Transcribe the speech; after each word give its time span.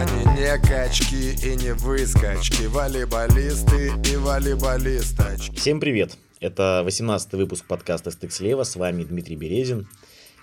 Они 0.00 0.24
не 0.34 0.58
качки 0.66 1.34
и 1.46 1.56
не 1.56 1.74
выскочки 1.74 2.62
Волейболисты 2.62 3.92
и 4.10 4.16
волейболисточки 4.16 5.54
Всем 5.54 5.78
привет! 5.78 6.16
Это 6.40 6.80
18 6.86 7.34
выпуск 7.34 7.66
подкаста 7.66 8.10
«Стык 8.10 8.32
слева». 8.32 8.62
С 8.62 8.76
вами 8.76 9.04
Дмитрий 9.04 9.36
Березин. 9.36 9.86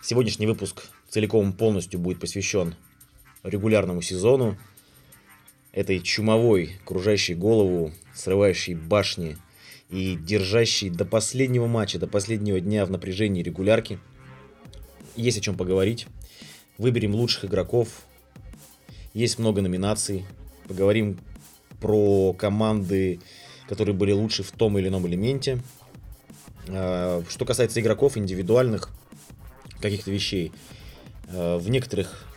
Сегодняшний 0.04 0.46
выпуск 0.46 0.84
целиком 1.10 1.54
полностью 1.54 2.00
будет 2.00 2.20
посвящен 2.20 2.76
регулярному 3.42 4.04
сезону, 4.04 4.60
этой 5.72 6.02
чумовой, 6.02 6.78
кружащей 6.86 7.34
голову, 7.34 7.92
срывающей 8.14 8.76
башни 8.76 9.38
и 9.90 10.16
держащей 10.16 10.92
до 10.92 11.04
последнего 11.04 11.66
матча, 11.66 11.98
до 11.98 12.06
последнего 12.06 12.60
дня 12.60 12.86
в 12.86 12.92
напряжении 12.92 13.42
регулярки. 13.42 13.98
Есть 15.16 15.40
о 15.40 15.42
чем 15.42 15.58
поговорить. 15.58 16.06
Выберем 16.78 17.16
лучших 17.16 17.46
игроков. 17.46 17.88
Есть 19.18 19.40
много 19.40 19.64
номинаций. 19.64 20.28
Поговорим 20.68 21.18
про 21.80 22.34
команды, 22.34 23.20
которые 23.68 23.96
были 23.96 24.12
лучше 24.12 24.44
в 24.44 24.52
том 24.52 24.78
или 24.78 24.90
ином 24.90 25.08
элементе. 25.08 25.58
А, 26.68 27.24
что 27.28 27.44
касается 27.44 27.80
игроков, 27.80 28.16
индивидуальных 28.16 28.92
каких-то 29.82 30.12
вещей, 30.12 30.52
а, 31.30 31.58
в 31.58 31.68
некоторых 31.68 32.28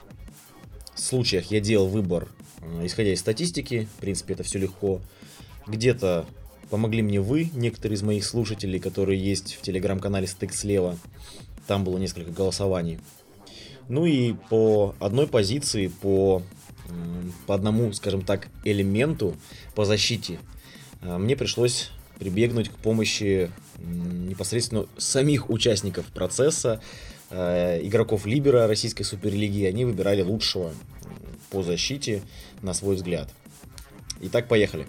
случаях 0.95 1.50
я 1.50 1.60
делал 1.60 1.86
выбор, 1.86 2.28
а, 2.62 2.86
исходя 2.86 3.12
из 3.12 3.20
статистики. 3.20 3.86
В 3.98 4.00
принципе, 4.00 4.33
это 4.33 4.42
все 4.42 4.58
легко. 4.58 5.02
Где-то 5.66 6.24
помогли 6.70 7.02
мне 7.02 7.20
вы, 7.20 7.50
некоторые 7.52 7.97
из 7.97 8.02
моих 8.02 8.24
слушателей, 8.24 8.80
которые 8.80 9.22
есть 9.22 9.52
в 9.56 9.60
телеграм-канале 9.60 10.27
Стык 10.27 10.55
слева. 10.55 10.97
Там 11.66 11.84
было 11.84 11.98
несколько 11.98 12.30
голосований. 12.30 13.00
Ну 13.91 14.06
и 14.06 14.33
по 14.48 14.94
одной 14.98 15.27
позиции, 15.27 15.88
по, 15.88 16.42
по 17.46 17.54
одному, 17.54 17.92
скажем 17.92 18.22
так, 18.22 18.48
элементу 18.64 19.36
по 19.74 19.84
защите 19.84 20.38
мне 21.02 21.36
пришлось 21.36 21.91
прибегнуть 22.19 22.69
к 22.69 22.74
помощи 22.74 23.50
непосредственно 23.78 24.86
самих 24.98 25.48
участников 25.48 26.05
процесса, 26.06 26.80
э, 27.30 27.80
игроков 27.82 28.27
Либера 28.27 28.66
Российской 28.66 29.05
Суперлиги. 29.05 29.64
Они 29.64 29.86
выбирали 29.86 30.22
лучшего 30.22 30.72
по 31.50 31.62
защите 31.62 32.22
на 32.62 32.74
свой 32.74 32.97
взгляд. 32.97 33.30
Итак, 34.20 34.48
поехали. 34.48 34.86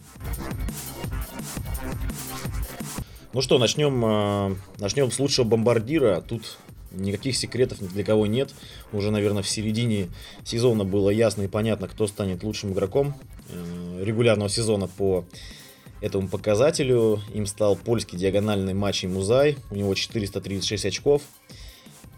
Ну 3.33 3.41
что, 3.41 3.57
начнем, 3.57 4.03
э, 4.03 4.55
начнем 4.77 5.09
с 5.09 5.17
лучшего 5.17 5.45
бомбардира. 5.45 6.19
Тут 6.19 6.57
никаких 6.91 7.35
секретов 7.35 7.81
ни 7.81 7.87
для 7.87 8.03
кого 8.03 8.25
нет. 8.25 8.53
Уже, 8.91 9.11
наверное, 9.11 9.43
в 9.43 9.49
середине 9.49 10.09
сезона 10.43 10.83
было 10.83 11.09
ясно 11.09 11.43
и 11.43 11.47
понятно, 11.47 11.87
кто 11.87 12.07
станет 12.07 12.43
лучшим 12.43 12.73
игроком 12.73 13.15
э, 13.49 14.03
регулярного 14.03 14.49
сезона 14.49 14.87
по 14.87 15.25
этому 16.01 16.27
показателю. 16.27 17.21
Им 17.33 17.45
стал 17.45 17.75
польский 17.75 18.17
диагональный 18.17 18.73
матч 18.73 19.03
Музай. 19.03 19.57
У 19.69 19.75
него 19.75 19.93
436 19.93 20.85
очков. 20.85 21.21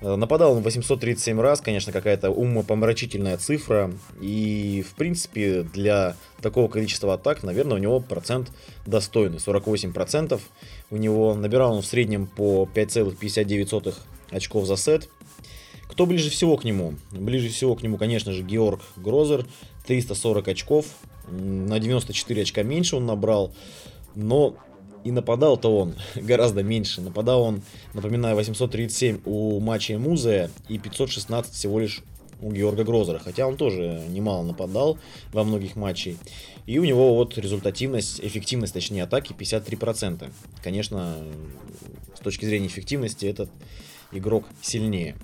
Э, 0.01 0.15
нападал 0.15 0.53
он 0.53 0.63
837 0.63 1.39
раз, 1.39 1.61
конечно, 1.61 1.91
какая-то 1.91 2.29
умопомрачительная 2.29 3.37
цифра. 3.37 3.91
И, 4.21 4.83
в 4.89 4.95
принципе, 4.95 5.63
для 5.63 6.15
такого 6.41 6.67
количества 6.67 7.13
атак, 7.13 7.43
наверное, 7.43 7.77
у 7.77 7.79
него 7.79 7.99
процент 7.99 8.51
достойный. 8.85 9.37
48% 9.37 10.39
у 10.89 10.97
него. 10.97 11.35
Набирал 11.35 11.75
он 11.75 11.81
в 11.81 11.85
среднем 11.85 12.27
по 12.27 12.67
5,59 12.73 13.95
очков 14.33 14.65
за 14.65 14.77
сет. 14.77 15.09
Кто 15.87 16.05
ближе 16.05 16.29
всего 16.29 16.57
к 16.57 16.63
нему? 16.63 16.95
Ближе 17.11 17.49
всего 17.49 17.75
к 17.75 17.83
нему, 17.83 17.97
конечно 17.97 18.31
же, 18.31 18.43
Георг 18.43 18.81
Грозер. 18.95 19.45
340 19.85 20.47
очков. 20.47 20.85
На 21.29 21.79
94 21.79 22.41
очка 22.41 22.63
меньше 22.63 22.95
он 22.95 23.05
набрал. 23.05 23.53
Но 24.15 24.55
и 25.03 25.11
нападал-то 25.11 25.69
он 25.75 25.95
гораздо 26.15 26.63
меньше. 26.63 27.01
Нападал 27.01 27.43
он, 27.43 27.61
напоминаю, 27.93 28.35
837 28.35 29.21
у 29.25 29.59
матча 29.59 29.97
Музея 29.97 30.49
и 30.69 30.77
516 30.77 31.53
всего 31.53 31.79
лишь 31.79 32.01
у 32.41 32.51
Георга 32.51 32.83
Грозера. 32.83 33.19
Хотя 33.19 33.47
он 33.47 33.57
тоже 33.57 34.01
немало 34.09 34.43
нападал 34.43 34.97
во 35.31 35.43
многих 35.43 35.75
матчах. 35.75 36.15
И 36.65 36.79
у 36.79 36.83
него 36.83 37.15
вот 37.15 37.37
результативность, 37.37 38.19
эффективность, 38.21 38.73
точнее, 38.73 39.03
атаки 39.03 39.33
53%. 39.33 40.29
Конечно, 40.63 41.17
с 42.15 42.19
точки 42.19 42.45
зрения 42.45 42.67
эффективности 42.67 43.25
этот 43.25 43.49
игрок 44.13 44.45
сильнее. 44.61 45.15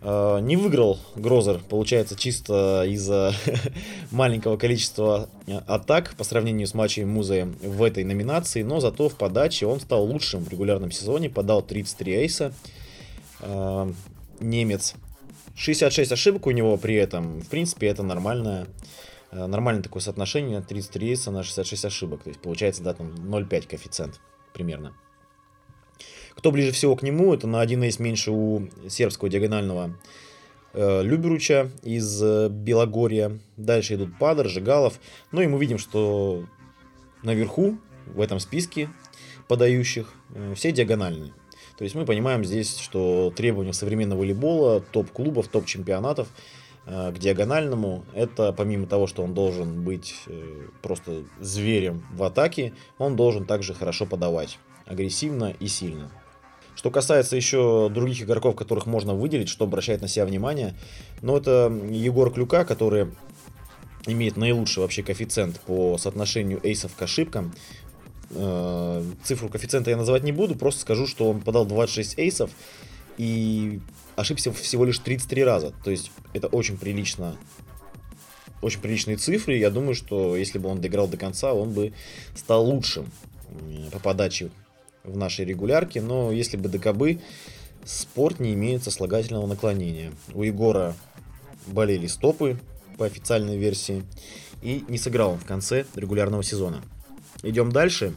А, 0.00 0.38
не 0.38 0.56
выиграл 0.56 0.98
Грозер, 1.16 1.60
получается, 1.68 2.16
чисто 2.16 2.84
из-за 2.86 3.32
маленького 4.10 4.56
количества 4.56 5.28
а, 5.46 5.64
атак 5.66 6.14
по 6.16 6.24
сравнению 6.24 6.66
с 6.66 6.74
матчем 6.74 7.08
Музы 7.08 7.48
в 7.62 7.82
этой 7.82 8.04
номинации, 8.04 8.62
но 8.62 8.80
зато 8.80 9.08
в 9.08 9.16
подаче 9.16 9.66
он 9.66 9.80
стал 9.80 10.04
лучшим 10.04 10.44
в 10.44 10.48
регулярном 10.48 10.92
сезоне, 10.92 11.30
подал 11.30 11.62
33 11.62 12.14
эйса. 12.14 12.52
А, 13.40 13.90
немец 14.40 14.94
66 15.56 16.12
ошибок 16.12 16.46
у 16.46 16.52
него 16.52 16.76
при 16.76 16.94
этом, 16.94 17.40
в 17.40 17.48
принципе, 17.48 17.88
это 17.88 18.04
нормальное, 18.04 18.68
нормальное 19.32 19.82
такое 19.82 20.00
соотношение, 20.00 20.60
33 20.60 21.10
эйса 21.10 21.30
на 21.32 21.42
66 21.42 21.86
ошибок, 21.86 22.22
то 22.22 22.30
есть 22.30 22.40
получается, 22.40 22.84
да, 22.84 22.94
там 22.94 23.08
0,5 23.08 23.66
коэффициент 23.66 24.20
примерно. 24.54 24.94
Кто 26.38 26.52
ближе 26.52 26.70
всего 26.70 26.94
к 26.94 27.02
нему, 27.02 27.34
это 27.34 27.48
на 27.48 27.60
один 27.60 27.82
эйс 27.82 27.98
меньше 27.98 28.30
у 28.30 28.68
сербского 28.88 29.28
диагонального 29.28 29.98
э, 30.72 31.02
Люберуча 31.02 31.72
из 31.82 32.22
э, 32.22 32.48
Белогорья. 32.48 33.40
Дальше 33.56 33.96
идут 33.96 34.16
Падар, 34.20 34.48
Жигалов. 34.48 35.00
Ну 35.32 35.40
и 35.40 35.48
мы 35.48 35.58
видим, 35.58 35.78
что 35.78 36.44
наверху, 37.24 37.76
в 38.06 38.20
этом 38.20 38.38
списке 38.38 38.88
подающих, 39.48 40.12
э, 40.32 40.54
все 40.54 40.70
диагональные. 40.70 41.32
То 41.76 41.82
есть 41.82 41.96
мы 41.96 42.04
понимаем 42.04 42.44
здесь, 42.44 42.78
что 42.78 43.32
требования 43.34 43.72
современного 43.72 44.20
волейбола, 44.20 44.80
топ-клубов, 44.80 45.48
топ-чемпионатов 45.48 46.28
э, 46.86 47.10
к 47.10 47.18
диагональному, 47.18 48.04
это 48.14 48.52
помимо 48.52 48.86
того, 48.86 49.08
что 49.08 49.24
он 49.24 49.34
должен 49.34 49.82
быть 49.82 50.14
э, 50.28 50.68
просто 50.82 51.24
зверем 51.40 52.06
в 52.12 52.22
атаке, 52.22 52.74
он 52.96 53.16
должен 53.16 53.44
также 53.44 53.74
хорошо 53.74 54.06
подавать, 54.06 54.60
агрессивно 54.86 55.52
и 55.58 55.66
сильно. 55.66 56.12
Что 56.78 56.92
касается 56.92 57.34
еще 57.34 57.90
других 57.92 58.22
игроков, 58.22 58.54
которых 58.54 58.86
можно 58.86 59.12
выделить, 59.12 59.48
что 59.48 59.64
обращает 59.64 60.00
на 60.00 60.06
себя 60.06 60.24
внимание, 60.24 60.76
ну 61.22 61.36
это 61.36 61.72
Егор 61.90 62.32
Клюка, 62.32 62.64
который 62.64 63.08
имеет 64.06 64.36
наилучший 64.36 64.84
вообще 64.84 65.02
коэффициент 65.02 65.58
по 65.62 65.98
соотношению 65.98 66.60
эйсов 66.64 66.94
к 66.94 67.02
ошибкам. 67.02 67.52
Э, 68.30 69.02
цифру 69.24 69.48
коэффициента 69.48 69.90
я 69.90 69.96
называть 69.96 70.22
не 70.22 70.30
буду, 70.30 70.54
просто 70.54 70.82
скажу, 70.82 71.08
что 71.08 71.28
он 71.28 71.40
подал 71.40 71.66
26 71.66 72.16
эйсов 72.16 72.52
и 73.16 73.80
ошибся 74.14 74.52
всего 74.52 74.84
лишь 74.84 75.00
33 75.00 75.42
раза. 75.42 75.74
То 75.82 75.90
есть 75.90 76.12
это 76.32 76.46
очень 76.46 76.78
прилично 76.78 77.36
очень 78.62 78.80
приличные 78.80 79.16
цифры. 79.16 79.56
Я 79.56 79.70
думаю, 79.70 79.96
что 79.96 80.36
если 80.36 80.60
бы 80.60 80.68
он 80.68 80.80
доиграл 80.80 81.08
до 81.08 81.16
конца, 81.16 81.54
он 81.54 81.72
бы 81.72 81.92
стал 82.36 82.64
лучшим 82.64 83.10
по 83.90 83.98
подаче 83.98 84.52
в 85.08 85.16
нашей 85.16 85.44
регулярке, 85.44 86.00
но 86.00 86.30
если 86.30 86.56
бы 86.56 86.68
ДКБ, 86.68 87.20
спорт 87.84 88.40
не 88.40 88.54
имеет 88.54 88.84
сослагательного 88.84 89.46
наклонения. 89.46 90.12
У 90.34 90.42
Егора 90.42 90.94
болели 91.66 92.06
стопы 92.06 92.58
по 92.96 93.06
официальной 93.06 93.58
версии, 93.58 94.04
и 94.62 94.84
не 94.88 94.98
сыграл 94.98 95.32
он 95.32 95.38
в 95.38 95.44
конце 95.44 95.86
регулярного 95.94 96.42
сезона. 96.42 96.82
Идем 97.42 97.70
дальше. 97.72 98.14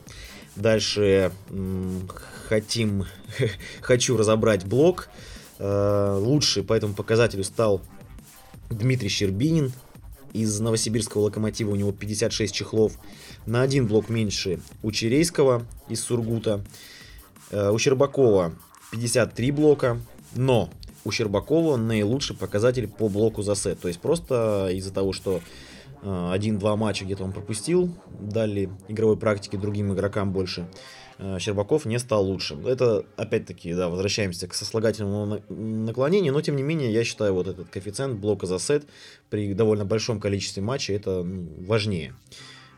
Дальше 0.56 1.32
м- 1.50 2.10
хотим, 2.48 3.06
хочу 3.82 4.18
разобрать 4.18 4.66
блок. 4.66 5.10
Э, 5.60 6.18
лучший 6.20 6.64
по 6.64 6.74
этому 6.74 6.94
показателю 6.94 7.44
стал 7.44 7.82
Дмитрий 8.70 9.10
Щербинин 9.10 9.72
из 10.34 10.60
Новосибирского 10.60 11.24
локомотива. 11.24 11.72
У 11.72 11.76
него 11.76 11.92
56 11.92 12.54
чехлов 12.54 12.98
на 13.46 13.62
один 13.62 13.88
блок 13.88 14.10
меньше 14.10 14.60
у 14.84 14.92
Черейского 14.92 15.66
из 15.90 16.04
Сургута. 16.04 16.64
Э, 17.52 17.72
у 17.72 17.78
Щербакова 17.78 18.54
53 18.92 19.52
блока, 19.52 20.00
но 20.36 20.70
у 21.04 21.12
Щербакова 21.12 21.78
наилучший 21.78 22.36
показатель 22.36 22.88
по 22.88 23.10
блоку 23.10 23.42
за 23.42 23.56
сет. 23.56 23.80
То 23.80 23.88
есть 23.88 24.00
просто 24.00 24.70
из-за 24.72 24.94
того, 24.94 25.14
что 25.14 25.42
э, 26.02 26.30
один-два 26.32 26.76
матча 26.76 27.06
где-то 27.06 27.24
он 27.24 27.32
пропустил, 27.32 27.96
дали 28.20 28.70
игровой 28.88 29.18
практики 29.18 29.56
другим 29.56 29.94
игрокам 29.94 30.32
больше, 30.32 30.70
э, 31.18 31.38
Щербаков 31.40 31.86
не 31.86 31.98
стал 32.00 32.26
лучшим. 32.26 32.68
Это, 32.68 33.06
опять-таки, 33.18 33.74
да, 33.74 33.90
возвращаемся 33.90 34.48
к 34.48 34.54
сослагательному 34.54 35.42
наклонению, 35.50 36.34
но, 36.34 36.42
тем 36.42 36.56
не 36.56 36.64
менее, 36.64 36.94
я 36.94 37.04
считаю, 37.04 37.34
вот 37.34 37.48
этот 37.48 37.70
коэффициент 37.70 38.20
блока 38.20 38.46
за 38.46 38.60
сет 38.60 38.86
при 39.30 39.54
довольно 39.54 39.86
большом 39.86 40.20
количестве 40.20 40.62
матчей, 40.62 40.96
это 40.96 41.24
ну, 41.24 41.48
важнее. 41.66 42.14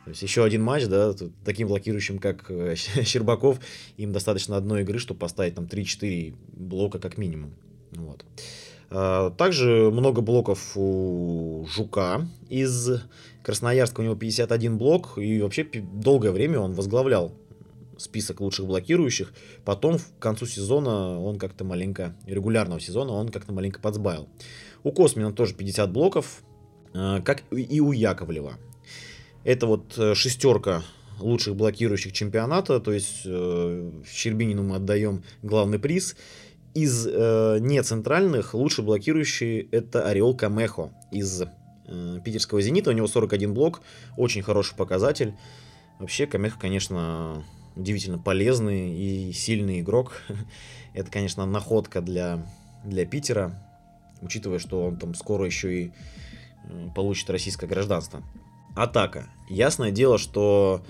То 0.06 0.10
есть 0.10 0.22
еще 0.22 0.44
один 0.44 0.62
матч, 0.64 0.86
да, 0.88 1.14
таким 1.46 1.70
блокирующим, 1.70 2.20
как 2.20 2.50
э, 2.50 2.76
Щербаков, 3.04 3.60
им 3.98 4.12
достаточно 4.12 4.58
одной 4.58 4.82
игры, 4.82 5.00
чтобы 5.00 5.20
поставить 5.20 5.56
там 5.56 5.66
3-4 5.66 6.36
блока 6.54 7.00
как 7.00 7.18
минимум. 7.18 7.54
Вот. 7.92 8.26
А, 8.90 9.32
также 9.32 9.90
много 9.92 10.22
блоков 10.22 10.74
у 10.76 11.66
Жука 11.70 12.28
из 12.50 13.02
Красноярска. 13.44 14.02
У 14.02 14.04
него 14.04 14.16
51 14.16 14.78
блок. 14.78 15.18
И 15.18 15.42
вообще 15.42 15.64
долгое 15.64 16.32
время 16.32 16.60
он 16.60 16.74
возглавлял 16.74 17.34
список 17.98 18.42
лучших 18.42 18.68
блокирующих. 18.68 19.34
Потом 19.66 19.98
к 19.98 20.20
концу 20.20 20.46
сезона 20.46 21.20
он 21.20 21.40
как-то 21.40 21.64
маленько, 21.64 22.16
регулярного 22.26 22.80
сезона 22.80 23.14
он 23.14 23.30
как-то 23.30 23.52
маленько 23.52 23.80
подсбавил. 23.80 24.28
У 24.84 24.92
Космина 24.92 25.32
тоже 25.32 25.56
50 25.56 25.92
блоков, 25.92 26.44
а, 26.94 27.22
как 27.22 27.44
и 27.52 27.80
у 27.80 27.92
Яковлева. 27.92 28.58
Это 29.44 29.68
вот 29.68 29.98
э, 29.98 30.16
шестерка 30.16 30.84
лучших 31.20 31.56
блокирующих 31.56 32.14
чемпионата, 32.14 32.80
то 32.80 32.92
есть 32.92 33.22
э, 33.26 33.92
Щербинину 34.10 34.64
мы 34.64 34.78
отдаем 34.78 35.24
главный 35.42 35.80
приз. 35.80 36.16
Из 36.74 37.08
э, 37.08 37.58
нецентральных 37.60 38.54
лучший 38.54 38.84
блокирующий 38.84 39.68
это 39.72 40.08
Ореол 40.08 40.36
Камехо 40.36 40.92
из 41.12 41.42
э, 41.42 42.20
питерского 42.24 42.62
«Зенита». 42.62 42.90
У 42.90 42.94
него 42.94 43.08
41 43.08 43.54
блок, 43.54 43.82
очень 44.18 44.42
хороший 44.42 44.76
показатель. 44.76 45.34
Вообще 46.00 46.26
Камехо, 46.26 46.60
конечно, 46.60 47.44
удивительно 47.76 48.18
полезный 48.18 48.98
и 48.98 49.34
сильный 49.34 49.82
игрок. 49.82 50.22
это, 50.94 51.12
конечно, 51.12 51.46
находка 51.46 52.02
для, 52.02 52.46
для 52.84 53.06
Питера, 53.06 53.54
учитывая, 54.22 54.60
что 54.60 54.86
он 54.86 54.98
там 54.98 55.14
скоро 55.16 55.46
еще 55.46 55.84
и 55.84 55.92
э, 56.66 56.88
получит 56.96 57.30
российское 57.30 57.68
гражданство. 57.68 58.24
Атака. 58.76 59.30
Ясное 59.50 59.92
дело, 59.92 60.18
что 60.18 60.84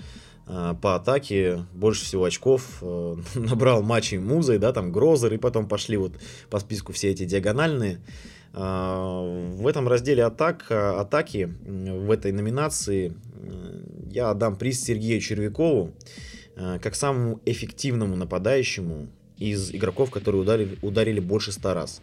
э, 0.46 0.74
по 0.80 0.96
атаке 0.96 1.66
больше 1.72 2.04
всего 2.04 2.24
очков 2.24 2.78
э, 2.80 3.16
набрал 3.34 3.82
матчей 3.82 4.18
Музой, 4.18 4.58
да, 4.58 4.72
там 4.72 4.92
Грозер, 4.92 5.32
и 5.34 5.38
потом 5.38 5.68
пошли 5.68 5.96
вот 5.96 6.12
по 6.50 6.58
списку 6.60 6.92
все 6.92 7.10
эти 7.10 7.24
диагональные. 7.24 8.00
Э, 8.52 9.54
в 9.56 9.66
этом 9.66 9.88
разделе 9.88 10.24
атак, 10.24 10.70
атаки, 10.70 11.54
в 11.64 12.10
этой 12.10 12.32
номинации 12.32 13.14
я 14.14 14.30
отдам 14.30 14.56
приз 14.56 14.80
Сергею 14.82 15.20
Червякову 15.20 15.92
э, 16.56 16.78
как 16.80 16.94
самому 16.94 17.40
эффективному 17.44 18.16
нападающему 18.16 19.08
из 19.38 19.74
игроков, 19.74 20.10
которые 20.10 20.42
ударили, 20.42 20.78
ударили 20.82 21.20
больше 21.20 21.50
100 21.50 21.74
раз. 21.74 22.00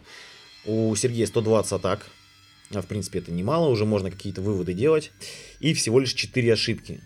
У 0.66 0.94
Сергея 0.94 1.26
120 1.26 1.72
атак, 1.72 2.06
а 2.78 2.82
в 2.82 2.86
принципе 2.86 3.18
это 3.18 3.32
немало, 3.32 3.68
уже 3.68 3.84
можно 3.84 4.10
какие-то 4.10 4.42
выводы 4.42 4.74
делать. 4.74 5.12
И 5.60 5.74
всего 5.74 6.00
лишь 6.00 6.14
4 6.14 6.52
ошибки. 6.52 7.00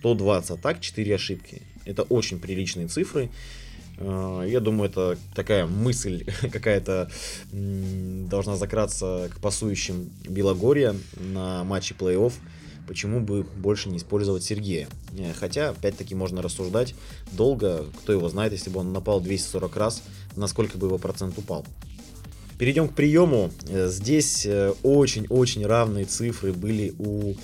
120 0.00 0.50
атак, 0.50 0.80
4 0.80 1.14
ошибки. 1.14 1.62
Это 1.84 2.02
очень 2.02 2.38
приличные 2.38 2.88
цифры. 2.88 3.30
А, 3.98 4.42
я 4.42 4.60
думаю, 4.60 4.90
это 4.90 5.18
такая 5.34 5.66
мысль 5.66 6.24
какая-то 6.52 7.10
должна 7.52 8.56
закраться 8.56 9.30
к 9.34 9.40
пасующим 9.40 10.10
Белогорья 10.28 10.94
на 11.16 11.64
матче 11.64 11.94
плей-офф. 11.98 12.32
Почему 12.86 13.20
бы 13.20 13.42
больше 13.42 13.88
не 13.88 13.96
использовать 13.96 14.44
Сергея? 14.44 14.88
Э, 15.18 15.32
хотя, 15.34 15.70
опять-таки, 15.70 16.14
можно 16.14 16.40
рассуждать 16.40 16.94
долго. 17.32 17.84
Кто 18.02 18.12
его 18.12 18.28
знает, 18.28 18.52
если 18.52 18.70
бы 18.70 18.80
он 18.80 18.92
напал 18.92 19.20
240 19.20 19.76
раз, 19.76 20.02
насколько 20.36 20.78
бы 20.78 20.86
его 20.86 20.98
процент 20.98 21.36
упал. 21.36 21.66
Перейдем 22.58 22.88
к 22.88 22.94
приему. 22.94 23.50
Э, 23.68 23.88
здесь 23.90 24.46
э, 24.46 24.72
очень-очень 24.82 25.66
равные 25.66 26.06
цифры 26.06 26.54
были 26.54 26.94
у 26.98 27.34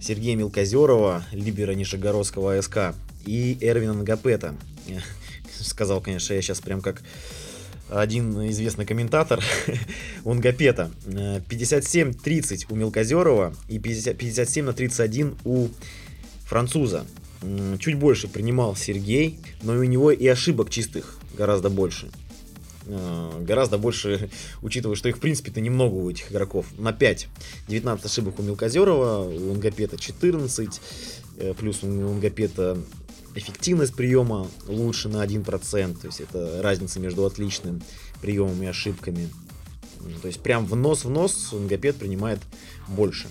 Сергея 0.00 0.34
Мелкозерова, 0.36 1.24
либера 1.32 1.72
Нижегородского 1.72 2.56
АСК, 2.56 2.94
и 3.26 3.58
Эрвина 3.60 3.92
Нгапета. 3.92 4.54
Э, 4.88 5.00
сказал, 5.60 6.00
конечно, 6.00 6.32
я 6.32 6.40
сейчас 6.40 6.60
прям 6.60 6.80
как 6.80 7.02
один 7.90 8.48
известный 8.48 8.86
комментатор 8.86 9.44
у 10.24 10.32
Нгапета. 10.32 10.90
57-30 11.04 12.66
у 12.70 12.76
Мелкозерова 12.76 13.54
и 13.68 13.78
50, 13.78 14.16
57 14.16 14.64
на 14.64 14.72
31 14.72 15.36
у 15.44 15.68
француза. 16.46 17.04
Чуть 17.78 17.96
больше 17.96 18.26
принимал 18.26 18.74
Сергей, 18.74 19.38
но 19.62 19.74
у 19.74 19.84
него 19.84 20.10
и 20.10 20.26
ошибок 20.26 20.70
чистых 20.70 21.18
гораздо 21.36 21.68
больше. 21.68 22.10
Э, 22.86 23.42
гораздо 23.42 23.78
больше, 23.78 24.30
учитывая, 24.62 24.96
что 24.96 25.08
их 25.08 25.16
в 25.16 25.20
принципе-то 25.20 25.60
немного 25.60 25.94
у 25.94 26.10
этих 26.10 26.30
игроков. 26.30 26.66
На 26.78 26.92
5. 26.92 27.28
19 27.68 28.04
ошибок 28.06 28.38
у 28.38 28.42
Мелкозерова, 28.42 29.28
у 29.28 29.54
Нгапета 29.54 29.98
14, 29.98 30.80
э, 31.38 31.54
плюс 31.54 31.82
у 31.82 31.86
Нгапета 31.86 32.78
эффективность 33.34 33.94
приема 33.94 34.48
лучше 34.66 35.08
на 35.08 35.22
1%, 35.22 36.00
то 36.00 36.06
есть 36.06 36.20
это 36.20 36.62
разница 36.62 37.00
между 37.00 37.26
отличным 37.26 37.82
приемом 38.22 38.62
и 38.62 38.66
ошибками. 38.66 39.28
То 40.22 40.28
есть 40.28 40.40
прям 40.40 40.64
в 40.66 40.76
нос 40.76 41.04
в 41.04 41.10
нос 41.10 41.52
Нгапет 41.52 41.96
принимает 41.96 42.38
больше. 42.88 43.28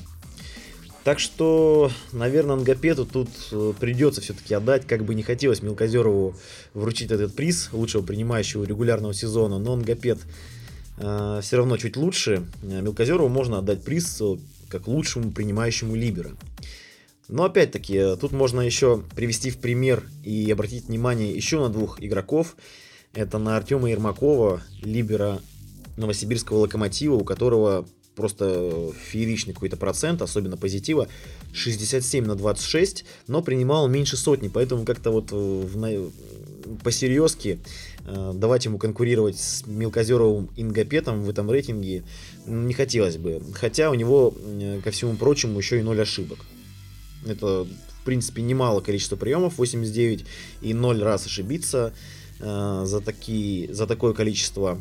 Так 1.05 1.19
что, 1.19 1.91
наверное, 2.13 2.55
Ангапету 2.55 3.05
тут 3.05 3.29
э, 3.51 3.73
придется 3.79 4.21
все-таки 4.21 4.55
отдать, 4.55 4.87
как 4.87 5.05
бы 5.05 5.13
не 5.13 5.21
хотелось 5.21 5.61
Мелкозерову 5.61 6.35
вручить 6.73 7.11
этот 7.11 7.35
приз 7.35 7.69
лучшего 7.73 8.01
принимающего 8.01 8.63
регулярного 8.63 9.13
сезона, 9.13 9.59
но 9.59 9.73
Ангапет 9.73 10.17
э, 10.97 11.41
все 11.43 11.57
равно 11.57 11.77
чуть 11.77 11.95
лучше. 11.95 12.47
Э, 12.63 12.81
Мелкозерову 12.81 13.29
можно 13.29 13.59
отдать 13.59 13.83
приз 13.83 14.19
э, 14.19 14.37
как 14.67 14.87
лучшему 14.87 15.31
принимающему 15.31 15.93
либера. 15.93 16.31
Но 17.27 17.43
опять-таки, 17.43 18.15
тут 18.19 18.31
можно 18.31 18.61
еще 18.61 19.03
привести 19.15 19.51
в 19.51 19.59
пример 19.59 20.01
и 20.23 20.49
обратить 20.49 20.85
внимание 20.87 21.31
еще 21.31 21.59
на 21.59 21.69
двух 21.69 22.01
игроков. 22.01 22.55
Это 23.13 23.37
на 23.37 23.57
Артема 23.57 23.91
Ермакова, 23.91 24.63
либера 24.81 25.39
Новосибирского 25.97 26.57
локомотива, 26.61 27.13
у 27.13 27.23
которого 27.23 27.85
просто 28.15 28.91
фееричный 29.09 29.53
какой-то 29.53 29.77
процент, 29.77 30.21
особенно 30.21 30.57
позитива, 30.57 31.07
67 31.53 32.25
на 32.25 32.35
26, 32.35 33.05
но 33.27 33.41
принимал 33.41 33.87
меньше 33.87 34.17
сотни, 34.17 34.47
поэтому 34.47 34.85
как-то 34.85 35.11
вот 35.11 35.31
э, 35.31 35.35
в, 35.35 36.11
по-серьезки 36.83 37.59
э, 38.05 38.31
давать 38.33 38.65
ему 38.65 38.77
конкурировать 38.77 39.37
с 39.37 39.65
мелкозеровым 39.67 40.49
Ингопетом 40.55 41.23
в 41.23 41.29
этом 41.29 41.51
рейтинге 41.51 42.03
не 42.45 42.73
хотелось 42.73 43.17
бы. 43.17 43.41
Хотя 43.53 43.91
у 43.91 43.93
него, 43.93 44.33
э, 44.37 44.81
ко 44.83 44.91
всему 44.91 45.15
прочему, 45.15 45.59
еще 45.59 45.79
и 45.79 45.83
0 45.83 46.01
ошибок. 46.01 46.39
Это, 47.25 47.65
в 47.65 48.05
принципе, 48.05 48.41
немало 48.41 48.81
количество 48.81 49.15
приемов, 49.15 49.57
89, 49.57 50.25
и 50.61 50.73
0 50.73 51.03
раз 51.03 51.25
ошибиться 51.25 51.93
за, 52.37 53.01
такие, 53.03 53.73
за 53.73 53.87
такое 53.87 54.13
количество 54.13 54.79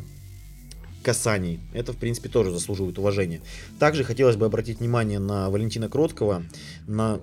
касаний. 1.05 1.59
Это, 1.71 1.93
в 1.93 1.97
принципе, 1.97 2.29
тоже 2.29 2.51
заслуживает 2.51 2.97
уважения. 2.97 3.39
Также 3.77 4.03
хотелось 4.03 4.37
бы 4.37 4.47
обратить 4.47 4.79
внимание 4.79 5.19
на 5.19 5.51
Валентина 5.51 5.87
Кроткого, 5.87 6.43
на, 6.87 7.19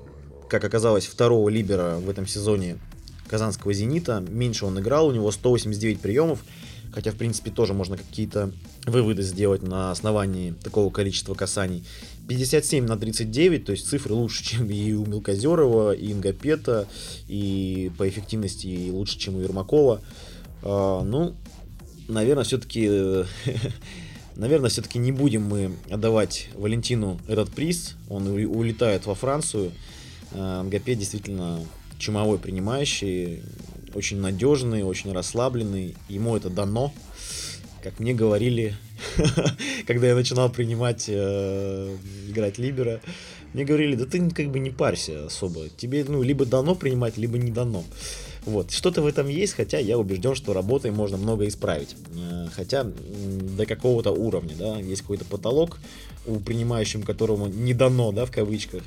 как 0.49 0.65
оказалось, 0.65 1.05
второго 1.05 1.49
либера 1.49 1.97
в 1.97 2.09
этом 2.09 2.29
сезоне 2.29 2.79
казанского 3.27 3.73
«Зенита». 3.73 4.25
Меньше 4.29 4.67
он 4.67 4.79
играл, 4.79 5.09
у 5.09 5.13
него 5.13 5.33
189 5.33 5.99
приемов, 6.01 6.45
хотя, 6.93 7.11
в 7.11 7.17
принципе, 7.17 7.51
тоже 7.51 7.75
можно 7.75 7.97
какие-то 7.97 8.53
выводы 8.87 9.23
сделать 9.23 9.63
на 9.63 9.91
основании 9.91 10.55
такого 10.63 10.91
количества 10.91 11.35
касаний. 11.35 11.85
57 12.29 12.87
на 12.87 12.97
39, 12.97 13.65
то 13.65 13.73
есть 13.73 13.89
цифры 13.89 14.15
лучше, 14.15 14.45
чем 14.49 14.71
и 14.71 14.93
у 14.93 15.05
Мелкозерова, 15.07 15.93
и 15.93 16.13
Ингопета, 16.13 16.87
и 17.27 17.91
по 17.99 18.09
эффективности 18.09 18.91
лучше, 18.93 19.19
чем 19.19 19.35
у 19.35 19.41
Ермакова. 19.41 20.01
А, 20.63 21.03
ну, 21.03 21.35
наверное, 22.13 22.45
все-таки 22.45 22.89
наверное, 24.37 24.71
все-таки 24.71 24.99
не 24.99 25.13
будем 25.13 25.43
мы 25.43 25.73
отдавать 25.91 26.49
Валентину 26.55 27.21
этот 27.29 27.51
приз. 27.51 27.97
Он 28.09 28.27
улетает 28.29 29.07
во 29.07 29.15
Францию. 29.15 29.73
Э, 30.33 30.63
Нгапе 30.63 30.95
действительно 30.95 31.61
чумовой 31.99 32.39
принимающий, 32.39 33.43
очень 33.95 34.19
надежный, 34.19 34.83
очень 34.83 35.13
расслабленный. 35.13 35.95
Ему 36.09 36.37
это 36.37 36.51
дано. 36.51 36.93
Как 37.83 37.99
мне 37.99 38.15
говорили, 38.15 38.77
когда 39.87 40.09
я 40.09 40.15
начинал 40.15 40.51
принимать, 40.51 41.07
э, 41.09 41.97
играть 42.29 42.59
Либера, 42.59 43.01
мне 43.55 43.65
говорили, 43.65 43.97
да 43.97 44.07
ты 44.07 44.31
как 44.31 44.51
бы 44.51 44.61
не 44.61 44.71
парься 44.71 45.27
особо. 45.27 45.69
Тебе 45.69 46.05
ну, 46.09 46.23
либо 46.23 46.47
дано 46.47 46.75
принимать, 46.75 47.19
либо 47.19 47.39
не 47.39 47.51
дано. 47.51 47.85
Вот, 48.45 48.73
что-то 48.73 49.03
в 49.03 49.07
этом 49.07 49.29
есть, 49.29 49.55
хотя 49.55 49.79
я 49.79 49.97
убежден, 49.99 50.35
что 50.35 50.53
работой 50.53 50.91
можно 50.91 51.17
много 51.17 51.47
исправить. 51.47 51.95
Э, 52.17 52.49
хотя 52.53 52.85
до 52.85 53.67
какого-то 53.67 54.11
уровня, 54.11 54.55
да, 54.59 54.79
есть 54.79 55.03
какой-то 55.03 55.25
потолок, 55.25 55.79
у 56.27 56.41
принимающим 56.41 57.03
которому 57.03 57.47
не 57.47 57.73
дано, 57.73 58.11
да, 58.11 58.25
в 58.25 58.33
кавычках. 58.33 58.83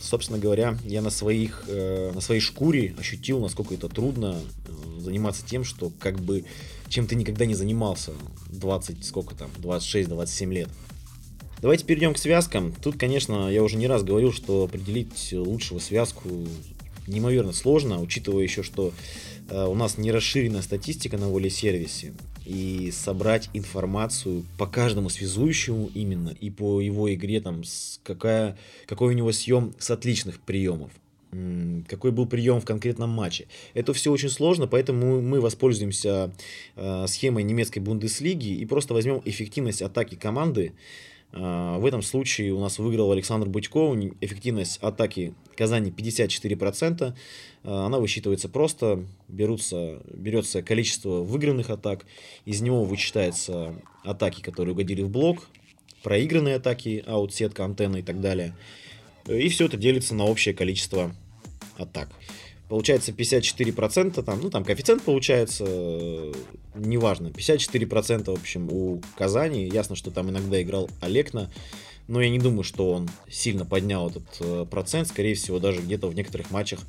Собственно 0.00 0.38
говоря, 0.38 0.78
я 0.84 1.02
на, 1.02 1.10
своих, 1.10 1.64
э, 1.66 2.12
на 2.14 2.20
своей 2.20 2.40
шкуре 2.40 2.94
ощутил, 2.98 3.40
насколько 3.40 3.74
это 3.74 3.88
трудно 3.88 4.36
э, 4.36 5.00
заниматься 5.00 5.44
тем, 5.44 5.64
что 5.64 5.90
как 5.98 6.20
бы 6.20 6.44
чем 6.88 7.08
ты 7.08 7.16
никогда 7.16 7.44
не 7.46 7.54
занимался 7.54 8.12
20, 8.50 9.04
сколько 9.04 9.34
там, 9.34 9.50
26-27 9.58 10.52
лет. 10.52 10.68
Давайте 11.60 11.84
перейдем 11.84 12.14
к 12.14 12.18
связкам. 12.18 12.72
Тут, 12.80 12.96
конечно, 12.96 13.50
я 13.50 13.62
уже 13.62 13.76
не 13.76 13.88
раз 13.88 14.04
говорил, 14.04 14.32
что 14.32 14.64
определить 14.64 15.32
лучшего 15.32 15.80
связку 15.80 16.28
неимоверно 17.06 17.52
сложно, 17.52 18.00
учитывая 18.00 18.42
еще, 18.42 18.62
что 18.62 18.92
э, 19.48 19.64
у 19.64 19.74
нас 19.74 19.98
не 19.98 20.12
расширена 20.12 20.62
статистика 20.62 21.16
на 21.16 21.28
воле 21.28 21.50
сервисе. 21.50 22.14
и 22.46 22.90
собрать 22.92 23.48
информацию 23.54 24.44
по 24.58 24.66
каждому 24.66 25.08
связующему 25.08 25.90
именно 25.94 26.28
и 26.28 26.50
по 26.50 26.80
его 26.80 27.12
игре, 27.14 27.40
там, 27.40 27.64
с 27.64 28.00
какая, 28.02 28.58
какой 28.86 29.14
у 29.14 29.16
него 29.16 29.32
съем 29.32 29.74
с 29.78 29.90
отличных 29.90 30.40
приемов 30.40 30.90
какой 31.88 32.12
был 32.12 32.26
прием 32.26 32.60
в 32.60 32.64
конкретном 32.64 33.10
матче. 33.10 33.46
Это 33.74 33.92
все 33.92 34.12
очень 34.12 34.28
сложно, 34.28 34.66
поэтому 34.66 35.20
мы 35.20 35.40
воспользуемся 35.40 36.32
э, 36.76 37.06
схемой 37.08 37.42
немецкой 37.42 37.80
Бундеслиги 37.80 38.54
и 38.54 38.64
просто 38.66 38.94
возьмем 38.94 39.20
эффективность 39.24 39.82
атаки 39.82 40.14
команды. 40.14 40.74
В 41.40 41.84
этом 41.84 42.00
случае 42.02 42.52
у 42.52 42.60
нас 42.60 42.78
выиграл 42.78 43.10
Александр 43.10 43.48
Будько, 43.48 43.92
эффективность 44.20 44.78
атаки 44.80 45.34
Казани 45.56 45.90
54%. 45.90 47.12
Э, 47.12 47.12
она 47.64 47.98
высчитывается 47.98 48.48
просто, 48.48 49.04
берутся, 49.28 50.00
берется 50.12 50.62
количество 50.62 51.22
выигранных 51.22 51.70
атак, 51.70 52.06
из 52.44 52.60
него 52.60 52.84
вычитаются 52.84 53.74
атаки, 54.04 54.42
которые 54.42 54.74
угодили 54.74 55.02
в 55.02 55.10
блок, 55.10 55.48
проигранные 56.02 56.56
атаки, 56.56 57.02
аутсетка, 57.06 57.64
антенна 57.64 57.96
и 57.96 58.02
так 58.02 58.20
далее. 58.20 58.54
И 59.26 59.48
все 59.48 59.66
это 59.66 59.76
делится 59.76 60.14
на 60.14 60.24
общее 60.24 60.54
количество 60.54 61.14
атак. 61.76 62.10
Получается 62.74 63.12
54%, 63.12 64.20
там, 64.24 64.40
ну 64.42 64.50
там 64.50 64.64
коэффициент 64.64 65.00
получается, 65.04 65.64
э, 65.64 66.32
неважно, 66.74 67.28
54% 67.28 68.24
в 68.24 68.36
общем 68.36 68.68
у 68.68 69.00
Казани. 69.16 69.68
Ясно, 69.68 69.94
что 69.94 70.10
там 70.10 70.28
иногда 70.30 70.60
играл 70.60 70.90
Олекна, 71.00 71.52
но 72.08 72.20
я 72.20 72.28
не 72.30 72.40
думаю, 72.40 72.64
что 72.64 72.90
он 72.90 73.08
сильно 73.30 73.64
поднял 73.64 74.10
этот 74.10 74.24
э, 74.40 74.66
процент. 74.68 75.06
Скорее 75.06 75.36
всего, 75.36 75.60
даже 75.60 75.82
где-то 75.82 76.08
в 76.08 76.16
некоторых 76.16 76.50
матчах 76.50 76.80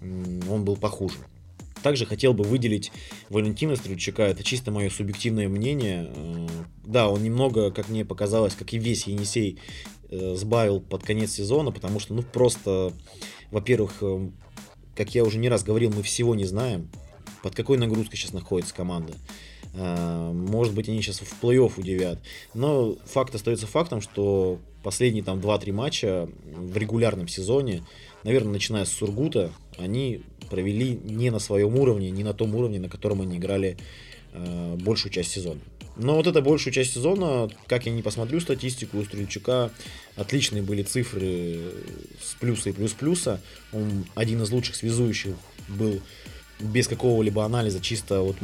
он 0.00 0.64
был 0.64 0.76
похуже. 0.76 1.18
Также 1.82 2.06
хотел 2.06 2.32
бы 2.32 2.42
выделить 2.42 2.90
Валентина 3.28 3.76
Стрельчака, 3.76 4.22
это 4.22 4.42
чисто 4.42 4.70
мое 4.70 4.88
субъективное 4.88 5.50
мнение. 5.50 6.10
Э, 6.16 6.46
да, 6.82 7.10
он 7.10 7.22
немного, 7.22 7.70
как 7.70 7.90
мне 7.90 8.06
показалось, 8.06 8.54
как 8.54 8.72
и 8.72 8.78
весь 8.78 9.06
Енисей, 9.06 9.58
сбавил 10.10 10.80
под 10.80 11.02
конец 11.02 11.32
сезона, 11.32 11.72
потому 11.72 12.00
что, 12.00 12.14
ну, 12.14 12.22
просто 12.22 12.94
во-первых, 13.50 14.02
как 14.96 15.14
я 15.14 15.24
уже 15.24 15.38
не 15.38 15.48
раз 15.48 15.62
говорил, 15.62 15.92
мы 15.94 16.02
всего 16.02 16.34
не 16.34 16.44
знаем, 16.44 16.88
под 17.42 17.54
какой 17.54 17.78
нагрузкой 17.78 18.18
сейчас 18.18 18.32
находится 18.32 18.74
команда. 18.74 19.12
Э, 19.74 20.32
может 20.32 20.74
быть, 20.74 20.88
они 20.88 21.02
сейчас 21.02 21.20
в 21.20 21.42
плей-офф 21.42 21.74
удивят. 21.76 22.18
Но 22.54 22.96
факт 23.04 23.34
остается 23.34 23.66
фактом, 23.66 24.00
что 24.00 24.58
последние 24.82 25.22
там 25.22 25.38
2-3 25.38 25.72
матча 25.72 26.28
в 26.44 26.76
регулярном 26.76 27.28
сезоне, 27.28 27.84
наверное, 28.24 28.52
начиная 28.52 28.84
с 28.84 28.90
Сургута, 28.90 29.52
они 29.78 30.22
провели 30.48 30.98
не 31.04 31.30
на 31.30 31.38
своем 31.38 31.76
уровне, 31.78 32.10
не 32.10 32.24
на 32.24 32.32
том 32.32 32.54
уровне, 32.54 32.80
на 32.80 32.88
котором 32.88 33.20
они 33.20 33.36
играли 33.36 33.76
э, 34.32 34.76
большую 34.76 35.12
часть 35.12 35.30
сезона. 35.30 35.60
Но 35.96 36.16
вот 36.16 36.26
это 36.26 36.42
большую 36.42 36.74
часть 36.74 36.92
сезона, 36.92 37.48
как 37.66 37.86
я 37.86 37.92
не 37.92 38.02
посмотрю 38.02 38.40
статистику, 38.40 38.98
у 38.98 39.04
Стрельчука 39.04 39.70
отличные 40.14 40.62
были 40.62 40.82
цифры 40.82 41.60
с 42.22 42.34
плюса 42.34 42.68
и 42.68 42.72
плюс-плюса. 42.72 43.40
Он 43.72 44.04
один 44.14 44.42
из 44.42 44.50
лучших 44.50 44.76
связующих 44.76 45.34
был 45.68 46.00
без 46.60 46.86
какого-либо 46.86 47.44
анализа, 47.44 47.80
чисто 47.80 48.20
вот 48.20 48.36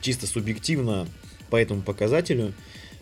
чисто 0.00 0.26
субъективно 0.26 1.06
по 1.50 1.56
этому 1.56 1.82
показателю. 1.82 2.54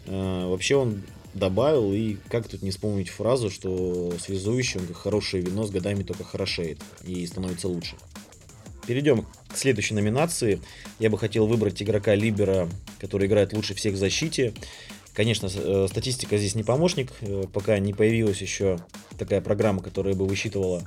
Э, 0.07 0.47
вообще 0.47 0.77
он 0.77 1.03
добавил, 1.35 1.93
и 1.93 2.17
как 2.29 2.49
тут 2.49 2.63
не 2.63 2.71
вспомнить 2.71 3.09
фразу, 3.09 3.51
что 3.51 4.13
как 4.89 4.97
хорошее 4.97 5.43
вино 5.43 5.65
с 5.65 5.71
годами 5.71 6.03
только 6.03 6.25
хорошеет 6.25 6.81
и 7.05 7.27
становится 7.27 7.69
лучше. 7.69 7.97
Перейдем 8.91 9.25
к 9.47 9.57
следующей 9.57 9.95
номинации. 9.95 10.61
Я 10.99 11.11
бы 11.11 11.17
хотел 11.17 11.47
выбрать 11.47 11.81
игрока 11.81 12.17
Либера, 12.17 12.69
который 12.99 13.29
играет 13.29 13.53
лучше 13.53 13.73
всех 13.73 13.95
в 13.95 13.97
защите. 13.97 14.53
Конечно, 15.15 15.49
э, 15.55 15.87
статистика 15.89 16.37
здесь 16.37 16.57
не 16.57 16.65
помощник, 16.65 17.13
э, 17.21 17.45
пока 17.53 17.79
не 17.79 17.95
появилась 17.95 18.43
еще 18.43 18.81
такая 19.17 19.43
программа, 19.43 19.81
которая 19.81 20.17
бы 20.17 20.27
высчитывала, 20.27 20.83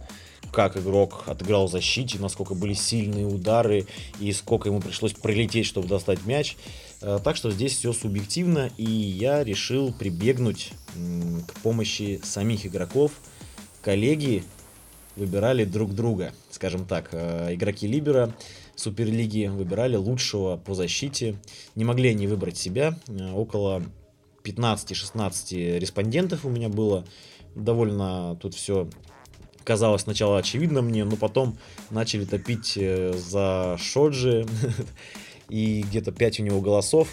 как 0.51 0.75
игрок 0.75 1.23
отыграл 1.27 1.67
в 1.67 1.71
защите, 1.71 2.19
насколько 2.19 2.55
были 2.55 2.73
сильные 2.73 3.25
удары 3.25 3.87
и 4.19 4.33
сколько 4.33 4.67
ему 4.67 4.81
пришлось 4.81 5.13
прилететь, 5.13 5.65
чтобы 5.65 5.87
достать 5.87 6.25
мяч. 6.25 6.57
Э, 6.99 7.21
так 7.23 7.37
что 7.37 7.51
здесь 7.51 7.77
все 7.77 7.93
субъективно, 7.93 8.69
и 8.75 8.83
я 8.83 9.45
решил 9.45 9.93
прибегнуть 9.93 10.71
к 11.47 11.53
помощи 11.61 12.19
самих 12.21 12.65
игроков. 12.65 13.13
Коллеги 13.81 14.43
выбирали 15.15 15.65
друг 15.65 15.93
друга, 15.93 16.33
скажем 16.51 16.85
так. 16.85 17.09
Э, 17.11 17.53
игроки 17.53 17.87
Либера 17.87 18.33
Суперлиги 18.75 19.47
выбирали 19.47 19.95
лучшего 19.95 20.57
по 20.57 20.73
защите. 20.73 21.35
Не 21.75 21.85
могли 21.85 22.09
они 22.09 22.27
выбрать 22.27 22.57
себя. 22.57 22.97
Э, 23.07 23.31
около 23.33 23.83
15-16 24.43 25.79
респондентов 25.79 26.45
у 26.45 26.49
меня 26.49 26.69
было. 26.69 27.05
Довольно 27.55 28.37
тут 28.41 28.55
все 28.55 28.87
казалось 29.63 30.01
сначала 30.01 30.39
очевидно 30.39 30.81
мне, 30.81 31.05
но 31.05 31.15
потом 31.15 31.57
начали 31.89 32.25
топить 32.25 32.73
э, 32.75 33.13
за 33.13 33.77
Шоджи. 33.79 34.45
И 35.49 35.83
где-то 35.83 36.11
5 36.11 36.39
у 36.39 36.43
него 36.43 36.61
голосов 36.61 37.09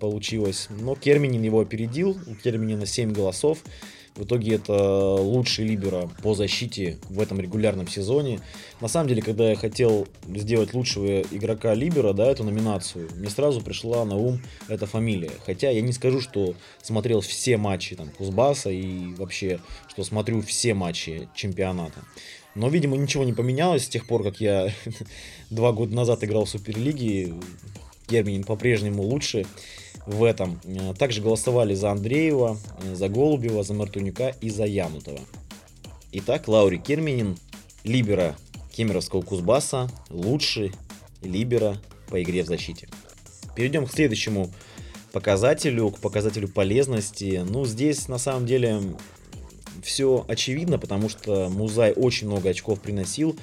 получилось. 0.00 0.66
Но 0.70 0.96
Керминин 0.96 1.42
его 1.42 1.60
опередил. 1.60 2.18
У 2.26 2.34
Керминина 2.34 2.86
7 2.86 3.12
голосов. 3.12 3.58
В 4.16 4.24
итоге 4.24 4.54
это 4.54 4.72
лучший 4.72 5.66
либера 5.66 6.08
по 6.22 6.34
защите 6.34 6.98
в 7.10 7.20
этом 7.20 7.38
регулярном 7.38 7.86
сезоне. 7.86 8.40
На 8.80 8.88
самом 8.88 9.08
деле, 9.08 9.20
когда 9.20 9.50
я 9.50 9.56
хотел 9.56 10.08
сделать 10.26 10.72
лучшего 10.72 11.20
игрока 11.20 11.74
либера, 11.74 12.14
да, 12.14 12.26
эту 12.26 12.42
номинацию, 12.42 13.10
мне 13.14 13.28
сразу 13.28 13.60
пришла 13.60 14.04
на 14.06 14.16
ум 14.16 14.40
эта 14.68 14.86
фамилия. 14.86 15.32
Хотя 15.44 15.70
я 15.70 15.82
не 15.82 15.92
скажу, 15.92 16.22
что 16.22 16.54
смотрел 16.80 17.20
все 17.20 17.58
матчи 17.58 17.94
там 17.94 18.08
Кузбасса 18.08 18.70
и 18.70 19.14
вообще, 19.14 19.60
что 19.88 20.02
смотрю 20.02 20.40
все 20.40 20.72
матчи 20.72 21.28
чемпионата. 21.34 22.00
Но, 22.54 22.70
видимо, 22.70 22.96
ничего 22.96 23.22
не 23.24 23.34
поменялось 23.34 23.84
с 23.84 23.88
тех 23.88 24.06
пор, 24.06 24.22
как 24.22 24.40
я 24.40 24.72
два 25.50 25.72
года 25.72 25.94
назад 25.94 26.24
играл 26.24 26.46
в 26.46 26.50
Суперлиге. 26.50 27.34
Герминин 28.08 28.44
по-прежнему 28.44 29.02
лучше 29.02 29.46
в 30.04 30.22
этом. 30.24 30.60
Э, 30.64 30.94
также 30.94 31.22
голосовали 31.22 31.74
за 31.74 31.90
Андреева, 31.90 32.58
э, 32.82 32.94
за 32.94 33.08
Голубева, 33.08 33.62
за 33.62 33.74
Мартунюка 33.74 34.34
и 34.40 34.50
за 34.50 34.66
Янутова. 34.66 35.20
Итак, 36.12 36.48
Лаури 36.48 36.78
Керминин, 36.78 37.36
либера 37.84 38.36
Кемеровского 38.72 39.22
Кузбасса, 39.22 39.88
лучший 40.10 40.72
либера 41.22 41.80
по 42.08 42.22
игре 42.22 42.42
в 42.42 42.46
защите. 42.46 42.88
Перейдем 43.54 43.86
к 43.86 43.92
следующему 43.92 44.50
показателю, 45.12 45.90
к 45.90 45.98
показателю 45.98 46.48
полезности. 46.48 47.42
Ну, 47.48 47.64
здесь 47.64 48.08
на 48.08 48.18
самом 48.18 48.46
деле 48.46 48.80
все 49.82 50.24
очевидно, 50.28 50.78
потому 50.78 51.08
что 51.08 51.48
Музай 51.48 51.92
очень 51.92 52.26
много 52.26 52.50
очков 52.50 52.80
приносил. 52.80 53.38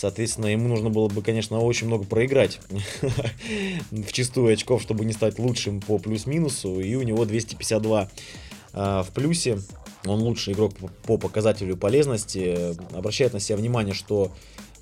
Соответственно, 0.00 0.46
ему 0.46 0.66
нужно 0.66 0.88
было 0.88 1.08
бы, 1.08 1.20
конечно, 1.20 1.58
очень 1.58 1.86
много 1.86 2.04
проиграть 2.04 2.58
в 3.90 4.12
чистую 4.12 4.50
очков, 4.50 4.80
чтобы 4.80 5.04
не 5.04 5.12
стать 5.12 5.38
лучшим 5.38 5.82
по 5.82 5.98
плюс-минусу. 5.98 6.80
И 6.80 6.94
у 6.94 7.02
него 7.02 7.26
252 7.26 8.08
а, 8.72 9.02
в 9.02 9.10
плюсе. 9.10 9.58
Он 10.06 10.20
лучший 10.20 10.54
игрок 10.54 10.72
по 11.02 11.18
показателю 11.18 11.76
полезности. 11.76 12.74
Обращает 12.96 13.34
на 13.34 13.40
себя 13.40 13.58
внимание, 13.58 13.92
что 13.92 14.32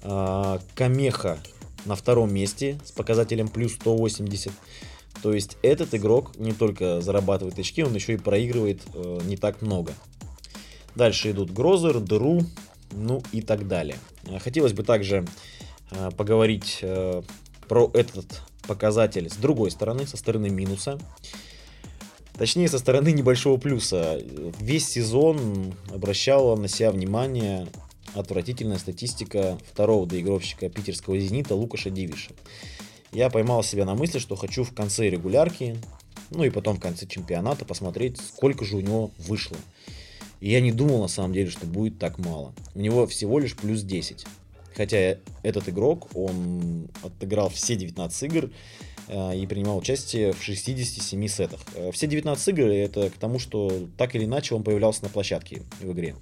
а, 0.05 0.61
Камеха 0.77 1.41
на 1.85 1.97
втором 1.97 2.33
месте 2.33 2.79
с 2.85 2.93
показателем 2.93 3.49
плюс 3.49 3.73
180. 3.73 4.53
То 5.21 5.35
есть 5.35 5.57
этот 5.63 5.97
игрок 5.97 6.39
не 6.39 6.53
только 6.53 7.01
зарабатывает 7.01 7.59
очки, 7.59 7.83
он 7.83 7.93
еще 7.93 8.15
и 8.15 8.19
проигрывает 8.19 8.83
э, 8.95 9.21
не 9.25 9.37
так 9.37 9.63
много. 9.63 9.95
Дальше 10.95 11.33
идут 11.33 11.51
Грозер, 11.51 11.99
Деру, 11.99 12.43
ну 12.93 13.21
и 13.33 13.43
так 13.43 13.67
далее. 13.67 13.97
Э, 14.29 14.39
хотелось 14.39 14.73
бы 14.73 14.83
также 14.83 15.27
э, 15.91 16.11
поговорить 16.17 16.79
э, 16.83 17.23
про 17.69 17.91
этот 17.95 18.43
показатель 18.67 19.31
с 19.31 19.37
другой 19.37 19.71
стороны, 19.71 20.07
со 20.07 20.17
стороны 20.17 20.51
минуса. 20.51 20.99
Точнее, 22.35 22.69
со 22.69 22.79
стороны 22.79 23.13
небольшого 23.13 23.57
плюса. 23.57 24.21
Весь 24.61 24.89
сезон 24.89 25.75
обращала 25.93 26.55
на 26.55 26.69
себя 26.69 26.93
внимание 26.93 27.67
отвратительная 28.15 28.79
статистика 28.79 29.59
второго 29.73 30.07
доигровщика 30.07 30.69
питерского 30.69 31.19
«Зенита» 31.19 31.55
Лукаша 31.55 31.91
Дивиша. 31.91 32.31
Я 33.13 33.29
поймал 33.31 33.63
себя 33.65 33.85
на 33.85 33.95
мысли, 33.95 34.19
что 34.19 34.37
хочу 34.37 34.63
в 34.63 34.73
конце 34.73 35.09
регулярки, 35.09 35.79
ну 36.31 36.45
и 36.45 36.51
потом 36.51 36.77
в 36.77 36.81
конце 36.81 37.07
чемпионата 37.07 37.65
посмотреть, 37.65 38.21
сколько 38.21 38.65
же 38.65 38.77
у 38.77 38.81
него 38.81 39.11
вышло. 39.19 39.57
И 40.41 40.51
я 40.51 40.61
не 40.61 40.73
думал 40.73 41.01
на 41.03 41.09
самом 41.09 41.33
деле, 41.33 41.51
что 41.51 41.67
будет 41.67 41.99
так 41.99 42.19
мало. 42.19 42.55
У 42.75 42.81
него 42.81 43.07
всего 43.07 43.39
лишь 43.39 43.57
плюс 43.57 43.83
10. 43.83 44.25
Хотя 44.77 45.17
этот 45.43 45.69
игрок, 45.69 46.09
он 46.15 46.89
отыграл 47.03 47.49
все 47.49 47.75
19 47.75 48.23
игр 48.25 48.51
э, 49.09 49.37
и 49.37 49.47
принимал 49.47 49.79
участие 49.79 50.33
в 50.33 50.43
67 50.43 51.27
сетах. 51.27 51.61
Э, 51.75 51.91
все 51.91 52.07
19 52.07 52.49
игр 52.49 52.69
это 52.69 53.11
к 53.11 53.15
тому, 53.15 53.41
что 53.41 53.89
так 53.97 54.15
или 54.15 54.25
иначе 54.25 54.55
он 54.55 54.63
появлялся 54.63 55.03
на 55.03 55.09
площадке 55.09 55.63
в 55.81 55.93
игре. 55.93 56.15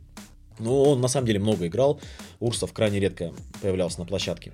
Но 0.58 0.84
он 0.84 1.02
на 1.02 1.08
самом 1.08 1.26
деле 1.26 1.38
много 1.38 1.66
играл. 1.66 2.00
Урсов 2.40 2.72
крайне 2.72 2.98
редко 2.98 3.34
появлялся 3.60 3.98
на 4.00 4.06
площадке. 4.06 4.52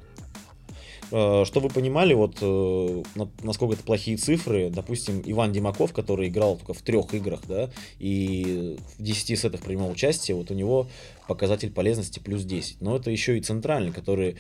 Э, 1.13 1.45
что 1.45 1.61
вы 1.61 1.69
понимали, 1.69 2.15
вот 2.15 2.39
э, 2.41 3.03
насколько 3.43 3.75
это 3.75 3.85
плохие 3.85 4.17
цифры, 4.17 4.71
допустим, 4.71 5.23
Иван 5.27 5.53
Димаков, 5.53 5.93
который 5.93 6.29
играл 6.29 6.57
только 6.57 6.73
в 6.73 6.81
трех 6.81 7.13
играх, 7.13 7.43
да, 7.47 7.71
и 7.99 8.79
в 8.99 9.03
10 9.03 9.39
сетах 9.39 9.61
принимал 9.61 9.91
участие, 9.91 10.35
вот 10.35 10.51
у 10.51 10.55
него 10.55 10.89
показатель 11.29 11.71
полезности 11.71 12.19
плюс 12.19 12.45
10. 12.45 12.81
Но 12.81 12.97
это 12.97 13.11
еще 13.11 13.37
и 13.37 13.43
центральный, 13.43 13.93
который 13.93 14.39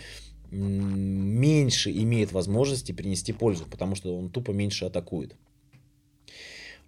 меньше 0.51 1.91
имеет 1.91 2.33
возможности 2.33 2.93
принести 2.93 3.35
пользу, 3.35 3.65
потому 3.71 3.95
что 3.95 4.17
он 4.17 4.31
тупо 4.31 4.53
меньше 4.53 4.87
атакует. 4.87 5.37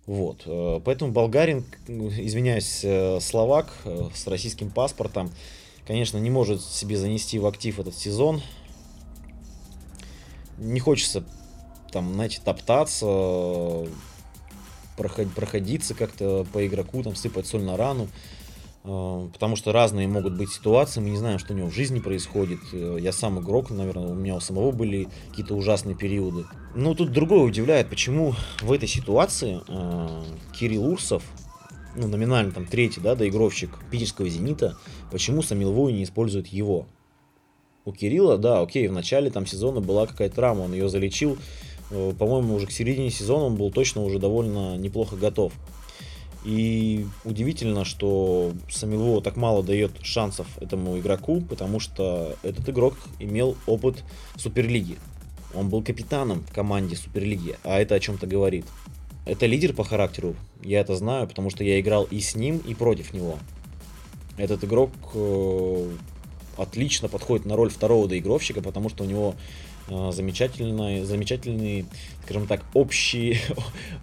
Вот. 0.06 0.44
Э, 0.46 0.80
поэтому 0.82 1.12
болгарин, 1.12 1.62
извиняюсь, 1.86 3.22
словак 3.22 3.70
с 4.14 4.26
российским 4.28 4.70
паспортом, 4.70 5.30
конечно, 5.86 6.16
не 6.16 6.30
может 6.30 6.62
себе 6.62 6.96
занести 6.96 7.38
в 7.38 7.44
актив 7.44 7.78
этот 7.78 7.94
сезон 7.94 8.40
хочется 10.80 11.24
там, 11.92 12.14
знаете, 12.14 12.40
топтаться, 12.44 13.86
проход, 14.96 15.32
проходиться 15.34 15.94
как-то 15.94 16.46
по 16.52 16.66
игроку, 16.66 17.02
там, 17.02 17.14
сыпать 17.14 17.46
соль 17.46 17.62
на 17.62 17.76
рану. 17.76 18.08
Э, 18.84 19.28
потому 19.32 19.56
что 19.56 19.72
разные 19.72 20.06
могут 20.06 20.36
быть 20.36 20.50
ситуации, 20.50 21.00
мы 21.00 21.10
не 21.10 21.16
знаем, 21.16 21.38
что 21.38 21.54
у 21.54 21.56
него 21.56 21.68
в 21.68 21.74
жизни 21.74 22.00
происходит. 22.00 22.60
Э, 22.72 22.98
я 23.00 23.12
сам 23.12 23.40
игрок, 23.40 23.70
наверное, 23.70 24.08
у 24.08 24.14
меня 24.14 24.36
у 24.36 24.40
самого 24.40 24.72
были 24.72 25.08
какие-то 25.30 25.54
ужасные 25.54 25.96
периоды. 25.96 26.44
Но 26.74 26.94
тут 26.94 27.12
другое 27.12 27.40
удивляет, 27.40 27.88
почему 27.88 28.34
в 28.60 28.72
этой 28.72 28.88
ситуации 28.88 29.60
э, 29.66 30.24
Кирилл 30.52 30.86
Урсов, 30.86 31.22
ну, 31.96 32.08
номинально 32.08 32.52
там 32.52 32.66
третий, 32.66 33.00
да, 33.00 33.14
доигровщик 33.14 33.70
питерского 33.90 34.28
«Зенита», 34.28 34.76
почему 35.10 35.42
Самилвой 35.42 35.92
не 35.92 36.04
использует 36.04 36.48
его? 36.48 36.86
У 37.84 37.92
Кирилла, 37.92 38.38
да, 38.38 38.60
окей, 38.60 38.88
в 38.88 38.92
начале 38.92 39.30
там 39.30 39.46
сезона 39.46 39.80
была 39.80 40.06
какая-то 40.06 40.36
травма, 40.36 40.62
он 40.62 40.72
ее 40.72 40.88
залечил. 40.88 41.36
Э, 41.90 42.12
по-моему, 42.18 42.54
уже 42.54 42.66
к 42.66 42.70
середине 42.70 43.10
сезона 43.10 43.44
он 43.44 43.56
был 43.56 43.70
точно 43.70 44.02
уже 44.02 44.18
довольно 44.18 44.76
неплохо 44.76 45.16
готов. 45.16 45.52
И 46.44 47.06
удивительно, 47.24 47.84
что 47.84 48.52
Самилво 48.70 49.22
так 49.22 49.36
мало 49.36 49.62
дает 49.62 49.92
шансов 50.02 50.46
этому 50.60 50.98
игроку, 50.98 51.40
потому 51.40 51.80
что 51.80 52.36
этот 52.42 52.68
игрок 52.68 52.94
имел 53.18 53.56
опыт 53.66 54.02
в 54.34 54.40
Суперлиге. 54.40 54.96
Он 55.54 55.68
был 55.70 55.82
капитаном 55.82 56.40
в 56.40 56.52
команде 56.52 56.96
Суперлиги, 56.96 57.56
а 57.64 57.78
это 57.78 57.94
о 57.94 58.00
чем-то 58.00 58.26
говорит. 58.26 58.66
Это 59.24 59.46
лидер 59.46 59.72
по 59.72 59.84
характеру, 59.84 60.36
я 60.62 60.80
это 60.80 60.96
знаю, 60.96 61.26
потому 61.26 61.48
что 61.48 61.64
я 61.64 61.80
играл 61.80 62.04
и 62.04 62.20
с 62.20 62.34
ним, 62.34 62.58
и 62.58 62.74
против 62.74 63.14
него. 63.14 63.38
Этот 64.36 64.64
игрок 64.64 64.90
э, 65.14 65.90
отлично 66.56 67.08
подходит 67.08 67.46
на 67.46 67.56
роль 67.56 67.70
второго 67.70 68.08
доигровщика, 68.08 68.62
потому 68.62 68.88
что 68.88 69.04
у 69.04 69.06
него 69.06 69.34
э, 69.88 70.10
замечательные, 70.12 71.04
замечательные, 71.04 71.86
скажем 72.24 72.46
так, 72.46 72.64
общие, 72.74 73.38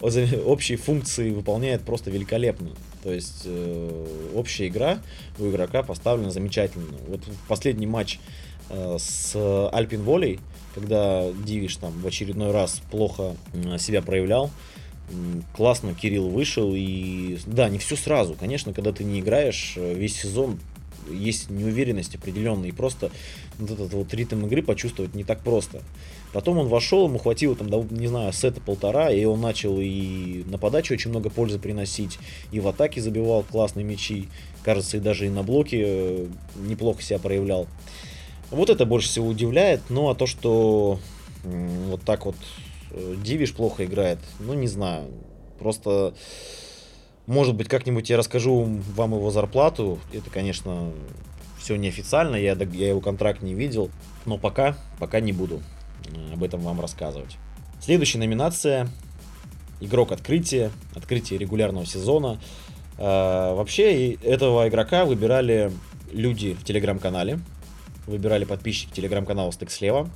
общие 0.00 0.78
функции 0.78 1.30
выполняет 1.30 1.82
просто 1.82 2.10
великолепно. 2.10 2.70
То 3.02 3.12
есть 3.12 3.42
э, 3.44 4.06
общая 4.34 4.68
игра 4.68 5.02
у 5.38 5.48
игрока 5.48 5.82
поставлена 5.82 6.30
замечательно. 6.30 6.96
Вот 7.08 7.20
последний 7.48 7.86
матч 7.86 8.18
э, 8.70 8.96
с 8.98 9.34
Альпин 9.72 10.02
Волей, 10.02 10.40
когда 10.74 11.30
Дивиш 11.32 11.76
там 11.76 11.92
в 11.92 12.06
очередной 12.06 12.50
раз 12.50 12.80
плохо 12.90 13.36
себя 13.78 14.02
проявлял, 14.02 14.50
классно 15.54 15.94
Кирилл 15.94 16.28
вышел 16.28 16.72
и 16.74 17.38
да, 17.46 17.68
не 17.68 17.78
все 17.78 17.96
сразу. 17.96 18.34
Конечно, 18.34 18.72
когда 18.72 18.92
ты 18.92 19.04
не 19.04 19.20
играешь 19.20 19.74
весь 19.76 20.18
сезон, 20.18 20.58
есть 21.10 21.50
неуверенность 21.50 22.14
определенная, 22.14 22.68
и 22.68 22.72
просто 22.72 23.10
вот 23.58 23.70
этот 23.70 23.92
вот 23.92 24.12
ритм 24.14 24.46
игры 24.46 24.62
почувствовать 24.62 25.14
не 25.14 25.24
так 25.24 25.40
просто. 25.40 25.82
Потом 26.32 26.58
он 26.58 26.68
вошел, 26.68 27.06
ему 27.06 27.18
хватило 27.18 27.54
там, 27.54 27.68
не 27.90 28.06
знаю, 28.06 28.32
сета 28.32 28.60
полтора, 28.60 29.10
и 29.10 29.24
он 29.24 29.40
начал 29.40 29.78
и 29.78 30.44
на 30.46 30.58
подаче 30.58 30.94
очень 30.94 31.10
много 31.10 31.28
пользы 31.28 31.58
приносить, 31.58 32.18
и 32.52 32.60
в 32.60 32.68
атаке 32.68 33.00
забивал 33.00 33.42
классные 33.42 33.84
мячи, 33.84 34.28
кажется, 34.62 34.96
и 34.96 35.00
даже 35.00 35.26
и 35.26 35.30
на 35.30 35.42
блоке 35.42 35.82
э, 35.84 36.26
неплохо 36.56 37.02
себя 37.02 37.18
проявлял. 37.18 37.66
Вот 38.50 38.70
это 38.70 38.86
больше 38.86 39.08
всего 39.08 39.28
удивляет, 39.28 39.80
ну 39.88 40.08
а 40.08 40.14
то, 40.14 40.26
что 40.26 40.98
вот 41.44 42.02
так 42.02 42.24
вот 42.24 42.36
э, 42.90 43.16
Дивиш 43.22 43.52
плохо 43.52 43.84
играет, 43.84 44.18
ну 44.40 44.54
не 44.54 44.68
знаю, 44.68 45.10
просто 45.58 46.14
может 47.26 47.54
быть, 47.54 47.68
как-нибудь 47.68 48.10
я 48.10 48.16
расскажу 48.16 48.80
вам 48.94 49.14
его 49.14 49.30
зарплату. 49.30 49.98
Это, 50.12 50.28
конечно, 50.30 50.92
все 51.58 51.76
неофициально, 51.76 52.36
я, 52.36 52.54
я 52.54 52.88
его 52.88 53.00
контракт 53.00 53.42
не 53.42 53.54
видел. 53.54 53.90
Но 54.26 54.38
пока, 54.38 54.76
пока 54.98 55.20
не 55.20 55.32
буду 55.32 55.62
э, 56.14 56.32
об 56.32 56.42
этом 56.42 56.60
вам 56.60 56.80
рассказывать. 56.80 57.36
Следующая 57.80 58.18
номинация. 58.18 58.88
Игрок 59.80 60.12
открытия. 60.12 60.70
Открытие 60.94 61.38
регулярного 61.38 61.86
сезона. 61.86 62.40
Э, 62.98 63.54
вообще, 63.54 64.14
этого 64.14 64.68
игрока 64.68 65.04
выбирали 65.04 65.70
люди 66.12 66.54
в 66.54 66.64
телеграм-канале. 66.64 67.38
Выбирали 68.06 68.44
подписчики 68.44 68.92
телеграм-канала 68.92 69.52
Стык 69.52 69.70
слева. 69.70 70.10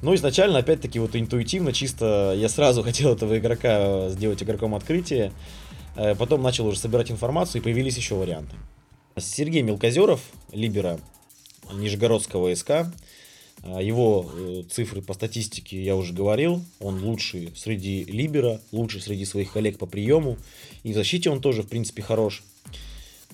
Ну, 0.00 0.14
изначально, 0.14 0.60
опять-таки, 0.60 1.00
вот 1.00 1.16
интуитивно, 1.16 1.72
чисто 1.72 2.34
я 2.36 2.48
сразу 2.48 2.82
хотел 2.84 3.14
этого 3.14 3.36
игрока 3.38 4.08
сделать 4.10 4.42
игроком 4.42 4.74
открытия. 4.74 5.32
Э, 5.98 6.14
потом 6.14 6.42
начал 6.42 6.66
уже 6.66 6.78
собирать 6.78 7.10
информацию, 7.10 7.60
и 7.60 7.64
появились 7.64 7.96
еще 7.96 8.14
варианты. 8.14 8.54
Сергей 9.18 9.62
Мелкозеров, 9.62 10.20
либера 10.52 11.00
Нижегородского 11.72 12.54
СК. 12.54 12.70
Э, 13.64 13.82
его 13.82 14.30
э, 14.32 14.62
цифры 14.70 15.02
по 15.02 15.12
статистике 15.12 15.82
я 15.82 15.96
уже 15.96 16.14
говорил. 16.14 16.62
Он 16.78 17.02
лучший 17.02 17.52
среди 17.56 18.04
либера, 18.04 18.60
лучший 18.70 19.00
среди 19.00 19.24
своих 19.24 19.52
коллег 19.52 19.78
по 19.78 19.86
приему. 19.86 20.36
И 20.84 20.92
в 20.92 20.94
защите 20.94 21.30
он 21.30 21.40
тоже, 21.40 21.64
в 21.64 21.68
принципе, 21.68 22.02
хорош. 22.02 22.44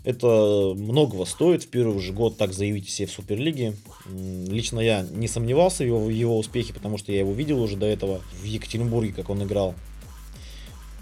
Это 0.04 0.72
многого 0.74 1.26
стоит. 1.26 1.64
В 1.64 1.68
первый 1.68 2.00
же 2.00 2.14
год 2.14 2.38
так 2.38 2.54
заявить 2.54 2.88
себе 2.88 3.08
в 3.08 3.12
Суперлиге. 3.12 3.74
Лично 4.06 4.80
я 4.80 5.02
не 5.02 5.28
сомневался 5.28 5.82
в 5.82 5.86
его, 5.86 6.00
в 6.00 6.08
его 6.08 6.38
успехе, 6.38 6.72
потому 6.72 6.96
что 6.96 7.12
я 7.12 7.18
его 7.18 7.32
видел 7.32 7.62
уже 7.62 7.76
до 7.76 7.86
этого 7.86 8.22
в 8.40 8.44
Екатеринбурге, 8.44 9.12
как 9.12 9.28
он 9.28 9.42
играл. 9.42 9.74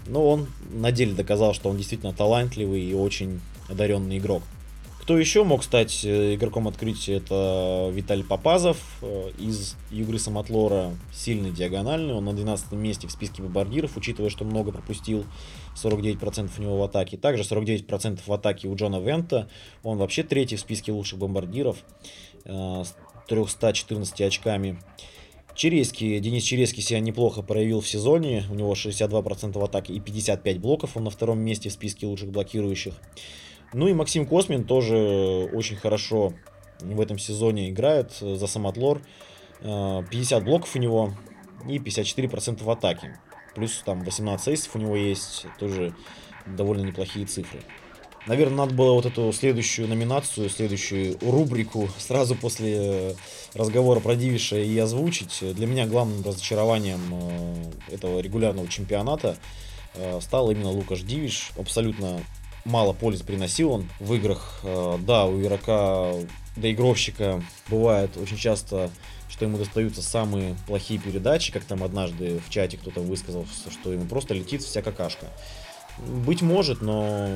Но 0.07 0.27
он 0.27 0.47
на 0.71 0.91
деле 0.91 1.13
доказал, 1.13 1.53
что 1.53 1.69
он 1.69 1.77
действительно 1.77 2.13
талантливый 2.13 2.81
и 2.81 2.93
очень 2.93 3.39
одаренный 3.69 4.17
игрок. 4.17 4.43
Кто 5.03 5.17
еще 5.17 5.43
мог 5.43 5.65
стать 5.65 6.05
э, 6.05 6.35
игроком 6.35 6.65
открытия, 6.65 7.17
это 7.17 7.91
Виталий 7.91 8.23
Попазов 8.23 8.77
э, 9.01 9.31
из 9.37 9.75
Югры 9.91 10.17
Самотлора, 10.17 10.91
сильный 11.11 11.51
диагональный, 11.51 12.13
он 12.13 12.23
на 12.23 12.31
12 12.31 12.71
месте 12.71 13.09
в 13.09 13.11
списке 13.11 13.41
бомбардиров, 13.41 13.97
учитывая, 13.97 14.29
что 14.29 14.45
много 14.45 14.71
пропустил, 14.71 15.25
49% 15.75 16.51
у 16.57 16.61
него 16.61 16.77
в 16.77 16.83
атаке. 16.83 17.17
Также 17.17 17.43
49% 17.43 18.21
в 18.25 18.31
атаке 18.31 18.69
у 18.69 18.75
Джона 18.77 19.01
Вента, 19.01 19.49
он 19.83 19.97
вообще 19.97 20.23
третий 20.23 20.55
в 20.55 20.61
списке 20.61 20.93
лучших 20.93 21.19
бомбардиров 21.19 21.79
э, 22.45 22.83
с 22.85 22.95
314 23.27 24.21
очками. 24.21 24.79
Череский, 25.55 26.19
Денис 26.19 26.43
Череский 26.43 26.81
себя 26.81 26.99
неплохо 26.99 27.41
проявил 27.41 27.81
в 27.81 27.87
сезоне. 27.87 28.43
У 28.49 28.55
него 28.55 28.73
62% 28.73 29.57
в 29.57 29.63
атаке 29.63 29.93
и 29.93 29.99
55 29.99 30.59
блоков. 30.59 30.97
Он 30.97 31.03
на 31.03 31.09
втором 31.09 31.39
месте 31.39 31.69
в 31.69 31.73
списке 31.73 32.07
лучших 32.07 32.29
блокирующих. 32.29 32.95
Ну 33.73 33.87
и 33.87 33.93
Максим 33.93 34.25
Космин 34.25 34.63
тоже 34.63 35.49
очень 35.53 35.75
хорошо 35.75 36.33
в 36.81 36.99
этом 36.99 37.17
сезоне 37.17 37.69
играет 37.69 38.11
за 38.13 38.47
Самотлор. 38.47 39.01
50 39.61 40.41
э, 40.41 40.45
блоков 40.45 40.75
у 40.75 40.79
него 40.79 41.13
и 41.67 41.77
54% 41.77 42.63
в 42.63 42.69
атаке. 42.69 43.19
Плюс 43.55 43.81
там 43.85 44.03
18 44.03 44.47
эйсов 44.47 44.75
у 44.75 44.79
него 44.79 44.95
есть. 44.95 45.45
Тоже 45.59 45.95
довольно 46.45 46.81
неплохие 46.81 47.25
цифры. 47.25 47.61
Наверное, 48.25 48.57
надо 48.57 48.73
было 48.73 48.93
вот 48.93 49.05
эту 49.05 49.33
следующую 49.33 49.87
номинацию, 49.89 50.49
следующую 50.49 51.17
рубрику 51.21 51.89
сразу 51.97 52.35
после 52.35 52.75
э, 52.77 53.13
разговора 53.53 53.99
про 53.99 54.15
Дивиша 54.15 54.57
и 54.57 54.77
озвучить. 54.77 55.39
Для 55.41 55.67
меня 55.67 55.85
главным 55.85 56.23
разочарованием 56.23 57.01
э, 57.11 57.95
этого 57.95 58.21
регулярного 58.21 58.69
чемпионата 58.69 59.35
э, 59.95 60.19
стал 60.21 60.51
именно 60.51 60.69
Лукаш 60.69 61.01
Дивиш. 61.01 61.51
Абсолютно 61.57 62.21
мало 62.63 62.93
пользы 62.93 63.25
приносил 63.25 63.71
он 63.71 63.89
в 63.99 64.13
играх. 64.13 64.63
Да, 65.01 65.25
у 65.25 65.41
игрока, 65.41 66.13
доигровщика 66.55 67.43
бывает 67.67 68.15
очень 68.15 68.37
часто 68.37 68.89
что 69.33 69.45
ему 69.45 69.57
достаются 69.57 70.03
самые 70.03 70.55
плохие 70.67 70.99
передачи, 70.99 71.51
как 71.51 71.63
там 71.63 71.83
однажды 71.83 72.39
в 72.45 72.51
чате 72.51 72.77
кто-то 72.77 73.01
высказался, 73.01 73.71
что 73.71 73.91
ему 73.91 74.05
просто 74.05 74.35
летит 74.35 74.61
вся 74.61 74.83
какашка. 74.83 75.25
Быть 76.25 76.41
может, 76.41 76.81
но 76.81 77.29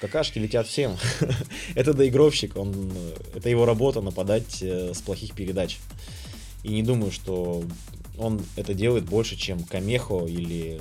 какашки 0.00 0.38
летят 0.38 0.66
всем. 0.66 0.96
это 1.74 1.94
доигровщик, 1.94 2.56
он, 2.56 2.92
это 3.34 3.48
его 3.48 3.66
работа 3.66 4.00
нападать 4.00 4.62
э, 4.62 4.92
с 4.94 5.00
плохих 5.00 5.34
передач. 5.34 5.78
И 6.62 6.68
не 6.68 6.82
думаю, 6.82 7.10
что 7.10 7.64
он 8.18 8.40
это 8.56 8.74
делает 8.74 9.04
больше, 9.04 9.36
чем 9.36 9.64
Камехо 9.64 10.26
или 10.26 10.80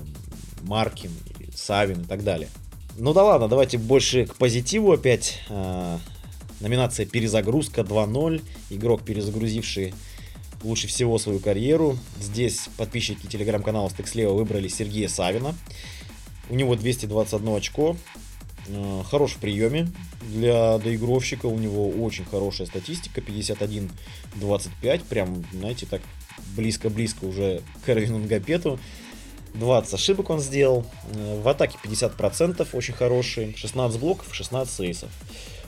Маркин, 0.62 1.12
или 1.38 1.50
Савин 1.56 2.02
и 2.02 2.06
так 2.06 2.24
далее. 2.24 2.50
Ну 2.98 3.14
да 3.14 3.24
ладно, 3.24 3.48
давайте 3.48 3.78
больше 3.78 4.26
к 4.26 4.36
позитиву 4.36 4.92
опять. 4.92 5.40
А, 5.50 6.00
номинация 6.60 7.06
«Перезагрузка 7.06 7.82
2.0». 7.82 8.42
Игрок, 8.70 9.04
перезагрузивший 9.04 9.94
лучше 10.64 10.88
всего 10.88 11.18
свою 11.18 11.40
карьеру. 11.40 11.98
Здесь 12.22 12.70
подписчики 12.78 13.28
телеграм-канала 13.28 13.90
Стекслева 13.90 14.34
выбрали 14.34 14.68
Сергея 14.68 15.08
Савина. 15.08 15.56
У 16.50 16.56
него 16.56 16.76
221 16.76 17.56
очко. 17.56 17.98
Э, 18.68 19.04
хорош 19.10 19.34
в 19.34 19.38
приеме 19.38 19.92
для 20.22 20.78
доигровщика. 20.78 21.48
У 21.48 21.58
него 21.58 21.90
очень 21.90 22.26
хорошая 22.26 22.68
статистика. 22.68 23.22
51-25. 23.22 25.04
Прям, 25.06 25.44
знаете, 25.52 25.86
так 25.86 26.02
близко-близко 26.56 27.26
уже 27.26 27.62
к 27.86 27.90
Эрвину 27.90 28.20
Нгапету. 28.20 28.80
20 29.56 29.94
ошибок 29.94 30.30
он 30.30 30.40
сделал. 30.40 30.86
Э, 31.14 31.42
в 31.42 31.48
атаке 31.48 31.78
50%, 31.84 32.68
очень 32.74 32.94
хороший. 32.94 33.56
16 33.56 34.00
блоков, 34.00 34.34
16 34.34 34.80
эйсов. 34.82 35.10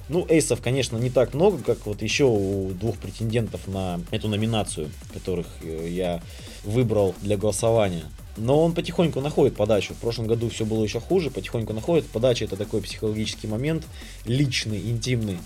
Ну, 0.07 0.25
эйсов, 0.29 0.61
конечно, 0.61 0.97
не 0.97 1.09
так 1.09 1.33
много, 1.33 1.63
как 1.63 1.85
вот 1.85 2.01
еще 2.03 2.25
у 2.25 2.71
двух 2.71 2.97
претендентов 2.97 3.67
на 3.67 3.99
эту 4.11 4.27
номинацию, 4.27 4.91
которых 5.13 5.47
э, 5.63 5.87
я 5.89 6.21
выбрал 6.63 7.15
для 7.21 7.37
голосования. 7.37 8.03
Но 8.37 8.63
он 8.63 8.73
потихоньку 8.73 9.21
находит 9.21 9.55
подачу. 9.55 9.93
В 9.93 9.97
прошлом 9.97 10.27
году 10.27 10.49
все 10.49 10.65
было 10.65 10.83
еще 10.83 10.99
хуже, 10.99 11.31
потихоньку 11.31 11.73
находит. 11.73 12.05
Подача 12.07 12.45
это 12.45 12.57
такой 12.57 12.81
психологический 12.81 13.47
момент, 13.47 13.87
личный, 14.25 14.79
интимный. 14.91 15.37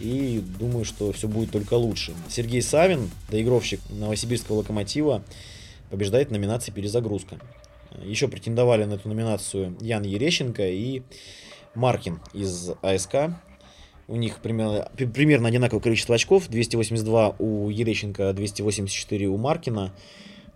И 0.00 0.42
думаю, 0.58 0.84
что 0.84 1.12
все 1.12 1.28
будет 1.28 1.50
только 1.50 1.74
лучше. 1.74 2.14
Сергей 2.28 2.62
Савин, 2.62 3.10
доигровщик 3.30 3.80
Новосибирского 3.90 4.58
локомотива, 4.58 5.22
побеждает 5.90 6.28
в 6.28 6.32
номинации 6.32 6.72
«Перезагрузка». 6.72 7.38
Еще 8.02 8.28
претендовали 8.28 8.84
на 8.84 8.94
эту 8.94 9.08
номинацию 9.08 9.76
Ян 9.80 10.02
Ерещенко 10.02 10.68
и 10.68 11.02
Маркин 11.74 12.20
из 12.32 12.70
АСК. 12.82 13.30
У 14.08 14.16
них 14.16 14.38
примерно, 14.38 14.90
примерно 14.96 15.48
одинаковое 15.48 15.82
количество 15.82 16.14
очков. 16.14 16.48
282 16.48 17.36
у 17.38 17.68
Ерещенко, 17.68 18.32
284 18.32 19.26
у 19.26 19.36
Маркина. 19.36 19.92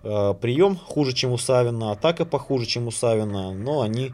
Э, 0.02 0.34
прием 0.40 0.74
хуже, 0.74 1.12
чем 1.12 1.32
у 1.32 1.38
Савина, 1.38 1.92
атака 1.92 2.24
похуже, 2.24 2.64
чем 2.64 2.88
у 2.88 2.90
Савина, 2.90 3.52
но 3.52 3.82
они 3.82 4.12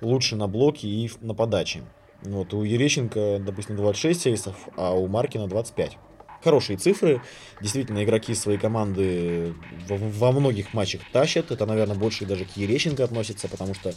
лучше 0.00 0.36
на 0.36 0.48
блоке 0.48 0.88
и 0.88 1.10
на 1.20 1.34
подаче. 1.34 1.82
Вот, 2.22 2.54
у 2.54 2.62
Ерещенко, 2.62 3.42
допустим, 3.44 3.76
26 3.76 4.20
сейсов, 4.22 4.56
а 4.76 4.92
у 4.92 5.06
Маркина 5.06 5.48
25. 5.48 5.98
Хорошие 6.42 6.78
цифры. 6.78 7.20
Действительно, 7.60 8.02
игроки 8.02 8.34
своей 8.34 8.58
команды 8.58 9.54
во, 9.86 10.32
многих 10.32 10.72
матчах 10.72 11.02
тащат. 11.12 11.50
Это, 11.50 11.66
наверное, 11.66 11.96
больше 11.96 12.24
даже 12.24 12.46
к 12.46 12.56
Ерещенко 12.56 13.04
относится, 13.04 13.48
потому 13.48 13.74
что 13.74 13.92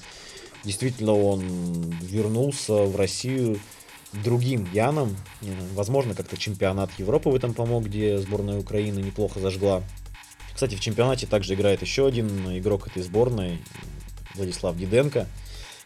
действительно 0.65 1.13
он 1.13 1.41
вернулся 2.01 2.73
в 2.73 2.97
Россию 2.97 3.57
другим 4.13 4.67
Яном. 4.73 5.15
Возможно, 5.73 6.13
как-то 6.13 6.37
чемпионат 6.37 6.91
Европы 6.97 7.29
в 7.29 7.35
этом 7.35 7.53
помог, 7.53 7.85
где 7.85 8.17
сборная 8.17 8.59
Украины 8.59 8.99
неплохо 8.99 9.39
зажгла. 9.39 9.83
Кстати, 10.53 10.75
в 10.75 10.81
чемпионате 10.81 11.27
также 11.27 11.53
играет 11.53 11.81
еще 11.81 12.05
один 12.05 12.57
игрок 12.57 12.87
этой 12.87 13.03
сборной, 13.03 13.59
Владислав 14.35 14.77
Диденко, 14.77 15.27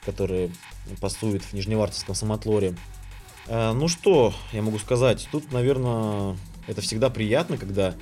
который 0.05 0.51
пасует 0.99 1.43
в 1.43 1.53
Нижневартовском 1.53 2.15
самотлоре. 2.15 2.75
А, 3.47 3.73
ну 3.73 3.87
что, 3.87 4.33
я 4.51 4.61
могу 4.61 4.79
сказать, 4.79 5.27
тут, 5.31 5.51
наверное, 5.51 6.35
это 6.67 6.81
всегда 6.81 7.09
приятно, 7.09 7.57
когда 7.57 7.95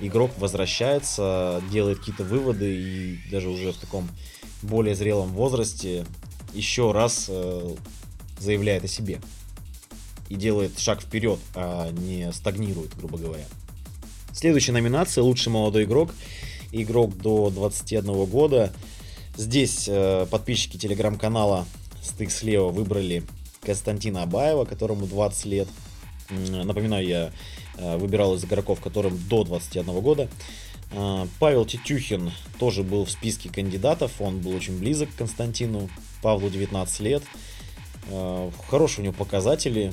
игрок 0.00 0.32
возвращается, 0.38 1.62
делает 1.70 2.00
какие-то 2.00 2.24
выводы 2.24 2.74
и 2.74 3.18
даже 3.30 3.48
уже 3.48 3.72
в 3.72 3.78
таком 3.78 4.08
более 4.62 4.94
зрелом 4.94 5.28
возрасте 5.28 6.04
еще 6.52 6.92
раз 6.92 7.26
э, 7.28 7.74
заявляет 8.38 8.84
о 8.84 8.88
себе 8.88 9.20
и 10.32 10.36
делает 10.36 10.78
шаг 10.78 11.02
вперед, 11.02 11.38
а 11.54 11.90
не 11.90 12.32
стагнирует, 12.32 12.96
грубо 12.96 13.18
говоря. 13.18 13.44
Следующая 14.32 14.72
номинация 14.72 15.22
«Лучший 15.22 15.52
молодой 15.52 15.84
игрок». 15.84 16.14
Игрок 16.70 17.14
до 17.18 17.50
21 17.50 18.24
года. 18.24 18.72
Здесь 19.36 19.84
э, 19.88 20.26
подписчики 20.30 20.78
телеграм-канала 20.78 21.66
Стык 22.02 22.30
слева 22.30 22.70
выбрали 22.70 23.24
Константина 23.60 24.22
Абаева, 24.22 24.64
которому 24.64 25.06
20 25.06 25.44
лет. 25.44 25.68
Напоминаю, 26.30 27.06
я 27.06 27.32
э, 27.76 27.98
выбирал 27.98 28.34
из 28.34 28.44
игроков, 28.44 28.80
которым 28.80 29.18
до 29.28 29.44
21 29.44 30.00
года. 30.00 30.30
Э, 30.92 31.26
Павел 31.40 31.66
Тетюхин 31.66 32.32
тоже 32.58 32.82
был 32.84 33.04
в 33.04 33.10
списке 33.10 33.50
кандидатов, 33.50 34.12
он 34.18 34.38
был 34.38 34.56
очень 34.56 34.78
близок 34.78 35.10
к 35.10 35.16
Константину. 35.16 35.90
Павлу 36.22 36.48
19 36.48 37.00
лет. 37.00 37.22
Э, 38.08 38.50
хорошие 38.70 39.00
у 39.00 39.04
него 39.04 39.14
показатели, 39.14 39.92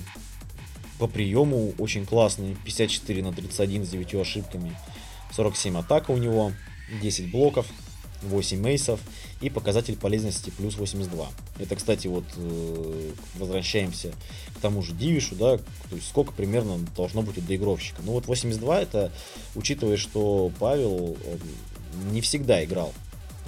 по 0.99 1.07
приему 1.07 1.73
очень 1.77 2.05
классный. 2.05 2.55
54 2.65 3.23
на 3.23 3.33
31 3.33 3.85
с 3.85 3.89
9 3.89 4.15
ошибками. 4.15 4.75
47 5.35 5.77
атака 5.77 6.11
у 6.11 6.17
него. 6.17 6.51
10 7.01 7.31
блоков. 7.31 7.65
8 8.21 8.59
мейсов 8.59 8.99
и 9.41 9.49
показатель 9.49 9.95
полезности 9.95 10.49
плюс 10.49 10.75
82. 10.75 11.27
Это, 11.59 11.75
кстати, 11.77 12.07
вот 12.07 12.25
э, 12.35 13.11
возвращаемся 13.35 14.11
к 14.55 14.59
тому 14.59 14.81
же 14.81 14.93
Дивишу, 14.93 15.35
да, 15.35 15.57
то 15.57 15.95
есть 15.95 16.09
сколько 16.09 16.33
примерно 16.33 16.79
должно 16.97 17.21
быть 17.21 17.37
у 17.37 17.41
доигровщика. 17.41 18.01
Ну 18.03 18.11
вот 18.11 18.27
82 18.27 18.81
это, 18.81 19.11
учитывая, 19.55 19.95
что 19.97 20.51
Павел 20.59 21.15
не 22.11 22.21
всегда 22.21 22.63
играл. 22.63 22.93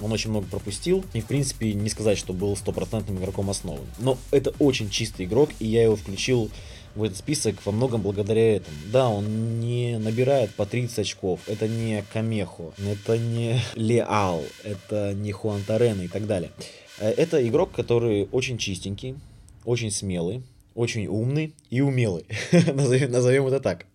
Он 0.00 0.10
очень 0.10 0.30
много 0.30 0.46
пропустил. 0.46 1.04
И, 1.12 1.20
в 1.20 1.26
принципе, 1.26 1.72
не 1.74 1.88
сказать, 1.88 2.18
что 2.18 2.32
был 2.32 2.56
стопроцентным 2.56 3.18
игроком 3.18 3.50
основы. 3.50 3.82
Но 3.98 4.18
это 4.32 4.52
очень 4.58 4.90
чистый 4.90 5.26
игрок, 5.26 5.50
и 5.60 5.66
я 5.66 5.84
его 5.84 5.96
включил 5.96 6.50
в 6.94 7.02
этот 7.02 7.18
список 7.18 7.56
во 7.64 7.72
многом 7.72 8.02
благодаря 8.02 8.56
этому. 8.56 8.76
Да, 8.92 9.08
он 9.08 9.60
не 9.60 9.98
набирает 9.98 10.50
по 10.54 10.66
30 10.66 10.98
очков, 10.98 11.40
это 11.46 11.68
не 11.68 12.04
Камехо, 12.12 12.72
это 12.78 13.18
не 13.18 13.60
Леал, 13.74 14.42
это 14.64 15.14
не 15.14 15.32
Хуан 15.32 15.62
Торена 15.62 16.02
и 16.02 16.08
так 16.08 16.26
далее. 16.26 16.50
Э, 16.98 17.10
это 17.10 17.46
игрок, 17.46 17.72
который 17.72 18.28
очень 18.32 18.58
чистенький, 18.58 19.16
очень 19.64 19.90
смелый, 19.90 20.42
очень 20.74 21.06
умный 21.06 21.54
и 21.70 21.80
умелый. 21.80 22.24
назовем, 22.52 23.10
назовем 23.10 23.46
это 23.46 23.60
так. 23.60 23.86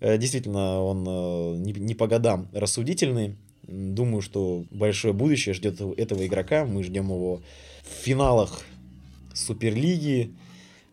Э, 0.00 0.18
действительно, 0.18 0.82
он 0.82 1.04
э, 1.06 1.56
не, 1.58 1.72
не 1.72 1.94
по 1.94 2.06
годам 2.06 2.48
рассудительный. 2.52 3.36
Думаю, 3.62 4.20
что 4.22 4.64
большое 4.70 5.14
будущее 5.14 5.54
ждет 5.54 5.80
этого 5.80 6.26
игрока. 6.26 6.64
Мы 6.64 6.82
ждем 6.82 7.06
его 7.06 7.40
в 7.82 8.04
финалах 8.04 8.62
Суперлиги, 9.32 10.32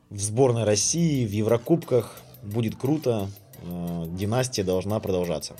в 0.09 0.19
сборной 0.19 0.63
России, 0.63 1.25
в 1.25 1.31
Еврокубках. 1.31 2.21
Будет 2.43 2.75
круто. 2.75 3.29
Э, 3.61 4.05
династия 4.07 4.63
должна 4.63 4.99
продолжаться. 4.99 5.53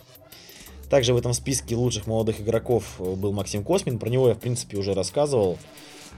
Также 0.90 1.14
в 1.14 1.18
этом 1.18 1.34
списке 1.34 1.76
лучших 1.76 2.08
молодых 2.08 2.40
игроков 2.40 2.96
э, 3.00 3.16
был 3.16 3.34
Максим 3.34 3.64
Космин. 3.64 4.00
Про 4.00 4.10
него 4.10 4.30
я, 4.30 4.36
в 4.36 4.40
принципе, 4.40 4.78
уже 4.78 4.94
рассказывал. 4.94 5.58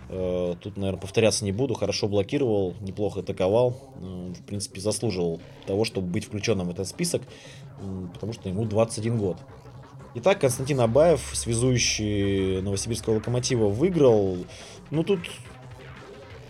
Э, 0.10 0.56
тут, 0.60 0.78
наверное, 0.78 1.02
повторяться 1.02 1.44
не 1.44 1.52
буду. 1.52 1.74
Хорошо 1.74 2.08
блокировал, 2.08 2.76
неплохо 2.82 3.22
атаковал. 3.22 3.80
В 4.00 4.44
принципе, 4.44 4.82
заслуживал 4.82 5.42
того, 5.66 5.86
чтобы 5.86 6.08
быть 6.08 6.26
включенным 6.26 6.68
в 6.68 6.72
этот 6.72 6.88
список, 6.88 7.24
потому 8.14 8.34
что 8.34 8.50
ему 8.50 8.66
21 8.66 9.18
год. 9.18 9.38
Итак, 10.16 10.42
Константин 10.42 10.80
Абаев, 10.82 11.22
связующий 11.34 12.62
Новосибирского 12.62 13.16
локомотива, 13.16 13.68
выиграл. 13.68 14.38
Ну, 14.90 15.04
тут 15.04 15.20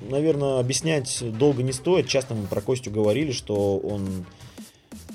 наверное, 0.02 0.60
объяснять 0.60 1.24
долго 1.38 1.64
не 1.64 1.72
стоит. 1.72 2.08
Часто 2.08 2.36
мы 2.36 2.48
про 2.48 2.62
Костю 2.62 2.92
говорили, 2.92 3.32
что 3.32 3.78
он 3.78 4.26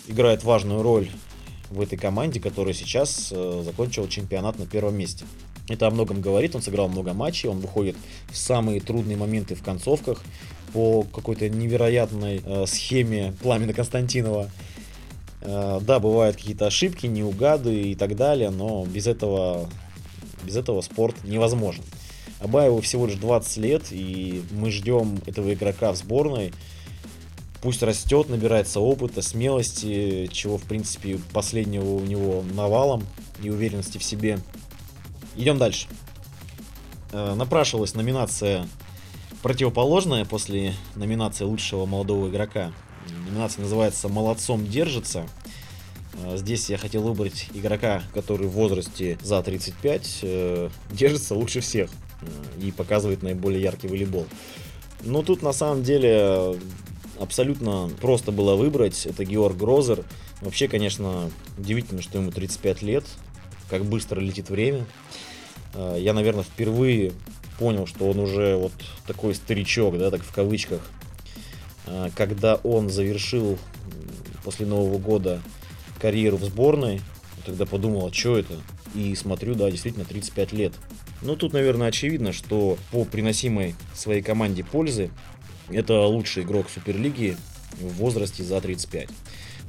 играет 0.09 0.45
важную 0.45 0.83
роль 0.83 1.09
в 1.71 1.81
этой 1.81 1.97
команде, 1.97 2.41
которая 2.41 2.75
сейчас 2.75 3.33
э, 3.33 3.63
закончила 3.65 4.09
чемпионат 4.09 4.59
на 4.59 4.67
первом 4.67 4.97
месте. 4.97 5.25
Это 5.69 5.87
о 5.87 5.91
многом 5.91 6.21
говорит, 6.21 6.55
он 6.55 6.63
сыграл 6.63 6.89
много 6.89 7.15
матчей, 7.15 7.49
он 7.49 7.61
выходит 7.61 7.97
в 8.31 8.37
самые 8.37 8.81
трудные 8.81 9.17
моменты 9.17 9.55
в 9.55 9.63
концовках 9.63 10.23
по 10.73 11.05
какой-то 11.05 11.49
невероятной 11.49 12.43
э, 12.45 12.67
схеме 12.67 13.35
Пламена 13.43 13.73
Константинова. 13.73 14.51
Э, 15.41 15.81
да, 15.81 15.99
бывают 16.01 16.37
какие-то 16.37 16.67
ошибки, 16.67 17.07
неугады 17.07 17.91
и 17.91 17.95
так 17.95 18.15
далее, 18.15 18.51
но 18.51 18.85
без 18.85 19.07
этого, 19.07 19.69
без 20.45 20.57
этого 20.57 20.81
спорт 20.83 21.17
невозможен. 21.25 21.83
Абаеву 22.45 22.81
всего 22.83 23.07
лишь 23.07 23.17
20 23.17 23.57
лет, 23.57 23.87
и 23.91 24.43
мы 24.51 24.71
ждем 24.71 25.19
этого 25.27 25.55
игрока 25.55 25.93
в 25.93 25.97
сборной. 25.97 26.53
Пусть 27.63 27.83
растет, 27.83 28.29
набирается 28.29 28.81
опыта, 28.81 29.23
смелости, 29.23 30.29
чего, 30.31 30.59
в 30.59 30.65
принципе, 30.65 31.19
последнего 31.33 31.95
у 31.95 32.01
него 32.01 32.45
навалом 32.53 33.07
и 33.43 33.49
уверенности 33.49 33.97
в 33.97 34.05
себе. 34.05 34.39
Идем 35.37 35.57
дальше. 35.57 35.87
Э, 37.13 37.35
напрашивалась 37.35 37.95
номинация 37.95 38.69
противоположная 39.43 40.27
после 40.27 40.75
номинации 40.95 41.45
лучшего 41.45 41.87
молодого 41.87 42.29
игрока. 42.29 42.73
Номинация 43.27 43.63
называется 43.63 44.09
«Молодцом 44.09 44.67
держится». 44.67 45.27
Э, 46.23 46.37
здесь 46.37 46.69
я 46.69 46.77
хотел 46.77 47.03
выбрать 47.03 47.49
игрока, 47.55 48.03
который 48.13 48.47
в 48.49 48.53
возрасте 48.53 49.19
за 49.23 49.43
35 49.43 50.19
э, 50.23 50.69
держится 50.91 51.35
лучше 51.35 51.61
всех 51.61 51.91
и 52.61 52.71
показывает 52.71 53.23
наиболее 53.23 53.63
яркий 53.63 53.89
волейбол. 53.89 54.27
Но 55.03 55.23
тут 55.23 55.43
на 55.43 55.53
самом 55.53 55.83
деле 55.83 56.57
абсолютно 57.19 57.91
просто 58.01 58.33
было 58.33 58.55
выбрать. 58.57 59.07
Это 59.07 59.25
Георг 59.25 59.57
Грозер. 59.57 60.05
Вообще, 60.41 60.69
конечно, 60.69 61.31
удивительно, 61.59 62.03
что 62.03 62.19
ему 62.19 62.31
35 62.31 62.83
лет. 62.83 63.05
Как 63.69 63.85
быстро 63.85 64.21
летит 64.21 64.51
время. 64.51 64.87
А, 65.75 65.97
я, 65.97 66.13
наверное, 66.15 66.45
впервые 66.45 67.13
понял, 67.59 67.87
что 67.87 68.09
он 68.09 68.19
уже 68.19 68.57
вот 68.57 68.73
такой 69.07 69.35
старичок, 69.35 69.99
да, 69.99 70.11
так 70.11 70.23
в 70.23 70.35
кавычках, 70.35 70.81
а, 71.87 72.11
когда 72.15 72.57
он 72.57 72.91
завершил 72.91 73.59
после 74.45 74.67
Нового 74.67 74.99
года 74.99 75.41
карьеру 76.01 76.37
в 76.37 76.45
сборной, 76.45 77.01
тогда 77.47 77.67
подумал, 77.67 78.07
а 78.07 78.13
что 78.13 78.39
это? 78.39 78.55
И 78.95 79.15
смотрю, 79.15 79.55
да, 79.55 79.71
действительно, 79.71 80.05
35 80.05 80.53
лет. 80.53 80.73
Ну, 81.23 81.37
тут, 81.37 81.53
наверное, 81.53 81.89
очевидно, 81.89 82.33
что 82.33 82.79
по 82.91 83.05
приносимой 83.05 83.75
своей 83.95 84.23
команде 84.23 84.65
пользы 84.65 85.11
это 85.69 86.01
лучший 86.07 86.43
игрок 86.43 86.69
Суперлиги 86.69 87.37
в 87.81 87.95
возрасте 87.95 88.43
за 88.43 88.61
35. 88.61 89.09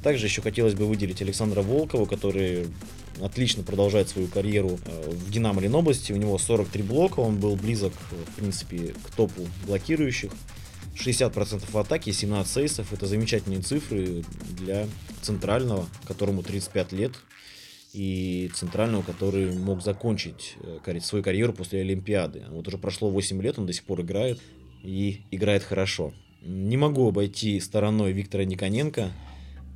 Также 0.02 0.26
еще 0.26 0.42
хотелось 0.42 0.74
бы 0.74 0.86
выделить 0.86 1.22
Александра 1.22 1.62
Волкова, 1.62 2.06
который 2.06 2.68
отлично 3.20 3.62
продолжает 3.62 4.08
свою 4.08 4.28
карьеру 4.28 4.78
э, 4.84 5.10
в 5.10 5.30
Динамо 5.30 5.60
Ленобласти. 5.60 6.12
У 6.12 6.16
него 6.16 6.38
43 6.38 6.82
блока, 6.82 7.20
он 7.20 7.38
был 7.38 7.56
близок, 7.56 7.92
в 8.10 8.36
принципе, 8.36 8.94
к 9.04 9.10
топу 9.16 9.48
блокирующих. 9.66 10.30
60% 10.94 11.62
в 11.70 11.78
атаке, 11.78 12.12
17 12.12 12.52
сейсов. 12.52 12.92
Это 12.92 13.06
замечательные 13.06 13.60
цифры 13.60 14.24
для 14.50 14.86
центрального, 15.22 15.86
которому 16.06 16.42
35 16.42 16.92
лет. 16.92 17.12
И 17.96 18.50
центрального, 18.52 19.00
который 19.00 19.50
мог 19.56 19.80
закончить 19.80 20.56
э, 20.84 21.00
свою 21.00 21.24
карьеру 21.24 21.54
после 21.54 21.80
Олимпиады. 21.80 22.44
Вот 22.50 22.68
уже 22.68 22.76
прошло 22.76 23.08
8 23.08 23.40
лет, 23.40 23.58
он 23.58 23.64
до 23.64 23.72
сих 23.72 23.84
пор 23.84 24.02
играет. 24.02 24.38
И 24.82 25.22
играет 25.30 25.62
хорошо. 25.62 26.12
Не 26.42 26.76
могу 26.76 27.08
обойти 27.08 27.58
стороной 27.58 28.12
Виктора 28.12 28.44
Никоненко. 28.44 29.10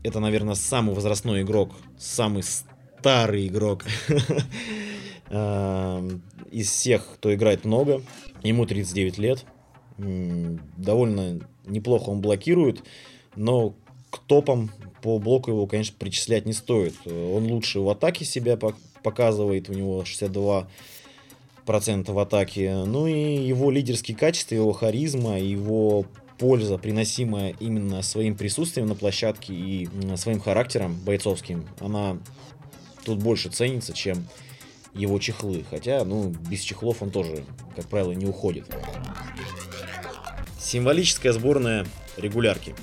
Это, 0.02 0.20
наверное, 0.20 0.54
самый 0.54 0.94
возрастной 0.94 1.40
игрок, 1.40 1.72
самый 1.98 2.42
старый 2.42 3.46
игрок 3.46 3.86
эм, 5.30 6.20
из 6.50 6.68
всех, 6.68 7.06
кто 7.14 7.34
играет 7.34 7.64
много. 7.64 8.02
Ему 8.42 8.66
39 8.66 9.16
лет. 9.16 9.46
Довольно 9.96 11.40
неплохо 11.64 12.10
он 12.10 12.20
блокирует, 12.20 12.82
но 13.34 13.74
к 14.10 14.18
топам 14.18 14.70
по 15.02 15.18
блоку 15.18 15.50
его, 15.50 15.66
конечно, 15.66 15.94
причислять 15.98 16.46
не 16.46 16.52
стоит. 16.52 16.94
Он 17.06 17.50
лучше 17.50 17.80
в 17.80 17.88
атаке 17.88 18.24
себя 18.24 18.58
показывает, 19.02 19.68
у 19.68 19.72
него 19.72 20.04
62 20.04 20.68
процентов 21.64 22.16
атаки. 22.16 22.84
Ну 22.86 23.06
и 23.06 23.36
его 23.46 23.70
лидерские 23.70 24.16
качества, 24.16 24.54
его 24.54 24.72
харизма, 24.72 25.38
его 25.38 26.04
польза, 26.38 26.78
приносимая 26.78 27.54
именно 27.60 28.02
своим 28.02 28.34
присутствием 28.34 28.88
на 28.88 28.94
площадке 28.94 29.52
и 29.52 29.88
своим 30.16 30.40
характером 30.40 30.94
бойцовским, 31.04 31.68
она 31.80 32.18
тут 33.04 33.22
больше 33.22 33.50
ценится, 33.50 33.92
чем 33.92 34.26
его 34.94 35.18
чехлы. 35.18 35.64
Хотя, 35.68 36.04
ну, 36.04 36.30
без 36.30 36.60
чехлов 36.60 37.02
он 37.02 37.10
тоже, 37.10 37.44
как 37.76 37.86
правило, 37.88 38.12
не 38.12 38.26
уходит. 38.26 38.66
Символическая 40.58 41.32
сборная 41.32 41.86
регулярки. 42.16 42.74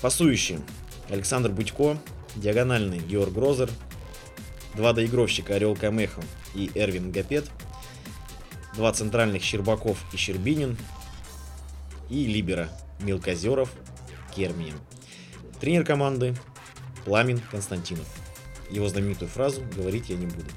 Пасующие. 0.00 0.60
Александр 1.08 1.50
Будько, 1.50 1.96
диагональный 2.34 2.98
Георг 2.98 3.32
Грозер, 3.32 3.70
два 4.74 4.92
доигровщика 4.92 5.54
Орел 5.54 5.76
Камеха 5.76 6.22
и 6.54 6.70
Эрвин 6.74 7.12
Гапет, 7.12 7.50
два 8.74 8.92
центральных 8.92 9.42
Щербаков 9.42 9.98
и 10.12 10.16
Щербинин 10.16 10.76
и 12.10 12.26
Либера 12.26 12.68
Мелкозеров 13.00 13.70
Кермием. 14.34 14.78
Тренер 15.60 15.84
команды 15.84 16.34
Пламен 17.04 17.40
Константинов. 17.50 18.06
Его 18.70 18.88
знаменитую 18.88 19.28
фразу 19.28 19.62
говорить 19.76 20.10
я 20.10 20.16
не 20.16 20.26
буду. 20.26 20.50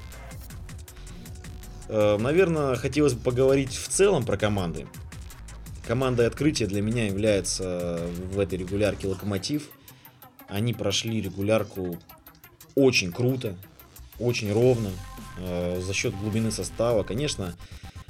Э, 1.88 2.18
наверное, 2.18 2.74
хотелось 2.76 3.14
бы 3.14 3.22
поговорить 3.22 3.72
в 3.76 3.88
целом 3.88 4.24
про 4.24 4.36
команды. 4.36 4.86
Командой 5.86 6.26
открытия 6.26 6.66
для 6.66 6.82
меня 6.82 7.06
является 7.06 8.00
в 8.32 8.38
этой 8.38 8.58
регулярке 8.58 9.08
Локомотив. 9.08 9.70
Они 10.50 10.74
прошли 10.74 11.20
регулярку 11.20 11.98
очень 12.74 13.12
круто, 13.12 13.56
очень 14.18 14.52
ровно, 14.52 14.90
э, 15.38 15.80
за 15.80 15.94
счет 15.94 16.14
глубины 16.18 16.50
состава. 16.50 17.02
Конечно, 17.02 17.54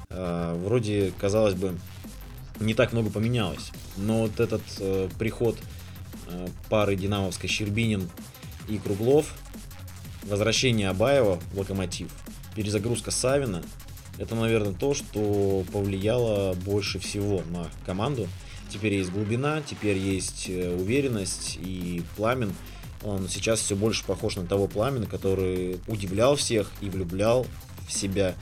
э, 0.09 0.61
вроде, 0.65 1.13
казалось 1.19 1.55
бы, 1.55 1.79
не 2.59 2.75
так 2.75 2.93
много 2.93 3.11
поменялось. 3.11 3.71
Но 3.97 4.23
вот 4.23 4.41
этот 4.41 4.63
приход 5.19 5.57
пары 6.69 6.95
Динамовской 6.95 7.49
Щербинин 7.49 8.09
и 8.69 8.79
Круглов 8.79 9.35
возвращение 10.25 10.89
Абаева 10.89 11.41
в 11.53 11.59
Локомотив, 11.59 12.09
перезагрузка 12.55 13.11
Савина, 13.11 13.63
это, 14.19 14.35
наверное, 14.35 14.75
то, 14.75 14.95
что 14.95 15.65
повлияло 15.73 16.55
больше 16.55 16.99
всего 16.99 17.43
на 17.51 17.69
команду. 17.87 18.29
Теперь 18.71 18.95
есть 18.95 19.11
глубина, 19.11 19.63
теперь 19.63 19.99
есть 19.99 20.47
э, 20.49 20.75
уверенность 20.75 21.59
и 21.61 22.03
пламен. 22.17 22.55
Он 23.03 23.29
сейчас 23.29 23.61
все 23.61 23.75
больше 23.75 24.05
похож 24.05 24.37
на 24.37 24.47
того 24.47 24.69
пламена, 24.69 25.07
который 25.07 25.81
удивлял 25.87 26.37
всех 26.37 26.71
и 26.81 26.89
влюблял 26.89 27.47
в 27.89 27.93
себя 27.93 28.35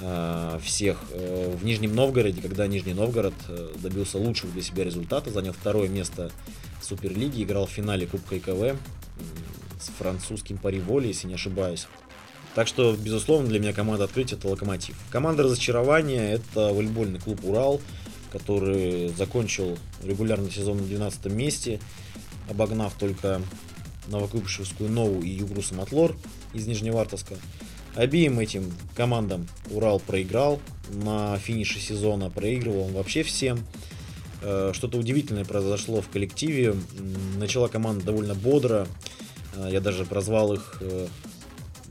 э, 0.00 0.60
всех. 0.62 0.98
Э, 1.10 1.56
в 1.56 1.64
Нижнем 1.64 1.94
Новгороде, 1.94 2.42
когда 2.42 2.66
Нижний 2.66 2.94
Новгород 2.94 3.34
добился 3.76 4.18
лучшего 4.18 4.52
для 4.52 4.62
себя 4.62 4.84
результата, 4.84 5.30
занял 5.30 5.52
второе 5.52 5.88
место 5.88 6.30
в 6.80 6.84
Суперлиге, 6.84 7.42
играл 7.42 7.66
в 7.66 7.70
финале 7.70 8.06
Кубка 8.06 8.36
ИКВ 8.36 8.76
с 9.80 9.88
французским 9.98 10.58
Париволи, 10.58 11.08
если 11.08 11.28
не 11.28 11.34
ошибаюсь. 11.34 11.86
Так 12.54 12.68
что, 12.68 12.94
безусловно, 12.94 13.48
для 13.48 13.58
меня 13.58 13.72
команда 13.72 14.04
открытия 14.04 14.36
это 14.36 14.48
Локомотив. 14.48 14.96
Команда 15.10 15.44
разочарования 15.44 16.32
это 16.32 16.72
волейбольный 16.72 17.18
клуб 17.18 17.40
Урал, 17.44 17.80
который 18.32 19.08
закончил 19.08 19.78
регулярный 20.02 20.50
сезон 20.50 20.78
на 20.78 20.84
12 20.84 21.26
месте, 21.26 21.78
обогнав 22.48 22.94
только 22.98 23.42
Новокуйбышевскую 24.08 24.90
Нову 24.90 25.20
и 25.20 25.28
Югру 25.28 25.62
Самотлор 25.62 26.16
из 26.54 26.66
Нижневартовска. 26.66 27.36
Обеим 27.94 28.40
этим 28.40 28.72
командам 28.96 29.46
Урал 29.70 30.00
проиграл 30.00 30.60
на 30.90 31.36
финише 31.38 31.78
сезона, 31.78 32.30
проигрывал 32.30 32.86
он 32.86 32.92
вообще 32.94 33.22
всем. 33.22 33.60
Э, 34.40 34.72
что-то 34.72 34.96
удивительное 34.96 35.44
произошло 35.44 36.00
в 36.00 36.08
коллективе. 36.08 36.74
Начала 37.36 37.68
команда 37.68 38.06
довольно 38.06 38.34
бодро, 38.34 38.88
а, 39.56 39.68
я 39.68 39.80
даже 39.80 40.06
прозвал 40.06 40.54
их 40.54 40.78
э, 40.80 41.06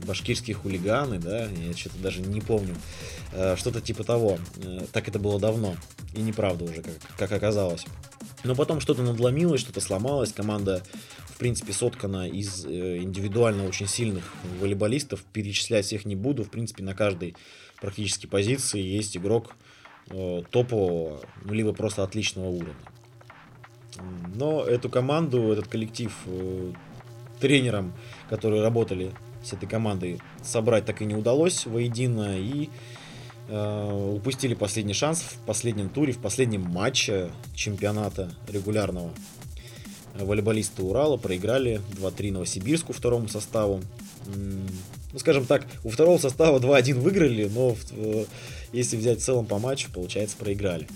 башкирские 0.04 0.56
хулиганы, 0.56 1.18
да, 1.18 1.46
я 1.46 1.72
что-то 1.76 1.98
даже 1.98 2.20
не 2.20 2.40
помню. 2.40 2.74
Э, 3.32 3.56
что-то 3.56 3.80
типа 3.80 4.04
того. 4.04 4.38
Э, 4.56 4.86
так 4.92 5.08
это 5.08 5.18
было 5.18 5.38
давно. 5.40 5.76
И 6.14 6.20
неправда 6.20 6.64
уже, 6.64 6.82
как, 6.82 6.94
как 7.16 7.32
оказалось. 7.32 7.86
Но 8.44 8.54
потом 8.54 8.80
что-то 8.80 9.02
надломилось, 9.02 9.60
что-то 9.60 9.80
сломалось. 9.80 10.32
Команда, 10.32 10.82
в 11.26 11.38
принципе, 11.38 11.72
соткана 11.72 12.28
из 12.28 12.66
индивидуально 12.66 13.64
очень 13.64 13.86
сильных 13.86 14.24
волейболистов. 14.60 15.22
Перечислять 15.32 15.86
всех 15.86 16.04
не 16.04 16.16
буду. 16.16 16.44
В 16.44 16.50
принципе, 16.50 16.82
на 16.82 16.94
каждой 16.94 17.34
практически 17.80 18.26
позиции 18.26 18.80
есть 18.80 19.16
игрок 19.16 19.54
топового, 20.50 21.20
ну, 21.44 21.52
либо 21.54 21.72
просто 21.72 22.02
отличного 22.02 22.48
уровня. 22.48 22.74
Но 24.34 24.64
эту 24.64 24.88
команду, 24.88 25.52
этот 25.52 25.68
коллектив 25.68 26.12
тренерам, 27.40 27.94
которые 28.28 28.62
работали 28.62 29.12
с 29.44 29.52
этой 29.52 29.68
командой, 29.68 30.20
собрать 30.42 30.84
так 30.84 31.02
и 31.02 31.04
не 31.04 31.14
удалось 31.14 31.66
воедино. 31.66 32.38
И 32.38 32.64
э, 32.64 32.68
упустили 33.48 34.54
последний 34.54 34.94
шанс 34.94 35.20
в 35.20 35.36
последнем 35.46 35.88
туре, 35.88 36.12
в 36.12 36.18
последнем 36.18 36.62
матче 36.62 37.30
чемпионата 37.54 38.30
регулярного. 38.48 39.10
Волейболисты 40.14 40.82
Урала 40.82 41.16
проиграли 41.16 41.80
2-3 41.98 42.32
Новосибирску 42.32 42.92
второму 42.92 43.28
составу. 43.28 43.80
Ну, 44.26 45.18
скажем 45.18 45.46
так, 45.46 45.66
у 45.84 45.90
второго 45.90 46.18
состава 46.18 46.58
2-1 46.58 46.94
выиграли, 46.94 47.48
но 47.48 47.76
э, 47.90 48.24
если 48.72 48.96
взять 48.96 49.20
в 49.20 49.24
целом 49.24 49.46
по 49.46 49.58
матчу, 49.58 49.90
получается, 49.92 50.36
проиграли. 50.36 50.86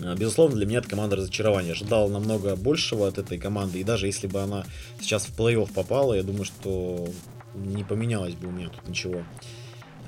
А, 0.00 0.14
безусловно, 0.14 0.56
для 0.56 0.66
меня 0.66 0.78
это 0.78 0.88
команда 0.88 1.16
разочарования. 1.16 1.72
Ожидал 1.72 2.08
намного 2.08 2.56
большего 2.56 3.08
от 3.08 3.18
этой 3.18 3.38
команды. 3.38 3.80
И 3.80 3.84
даже 3.84 4.06
если 4.06 4.26
бы 4.26 4.40
она 4.40 4.64
сейчас 5.00 5.24
в 5.24 5.36
плей-офф 5.38 5.72
попала, 5.72 6.14
я 6.14 6.22
думаю, 6.22 6.44
что 6.44 7.08
не 7.54 7.84
поменялось 7.84 8.34
бы 8.34 8.48
у 8.48 8.50
меня 8.50 8.68
тут 8.68 8.88
ничего 8.88 9.22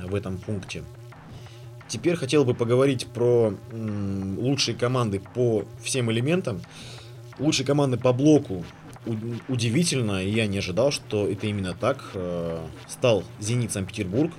в 0.02 0.14
этом 0.14 0.38
пункте. 0.38 0.82
Теперь 1.94 2.16
хотел 2.16 2.44
бы 2.44 2.54
поговорить 2.54 3.06
про 3.06 3.54
лучшие 3.70 4.76
команды 4.76 5.20
по 5.32 5.64
всем 5.80 6.10
элементам. 6.10 6.60
Лучшие 7.38 7.64
команды 7.64 7.98
по 7.98 8.12
блоку 8.12 8.64
удивительно, 9.46 10.20
и 10.20 10.28
я 10.28 10.48
не 10.48 10.58
ожидал, 10.58 10.90
что 10.90 11.28
это 11.28 11.46
именно 11.46 11.72
так. 11.72 12.10
Э, 12.14 12.66
стал 12.88 13.22
Зенит 13.38 13.70
Санкт-Петербург 13.70 14.32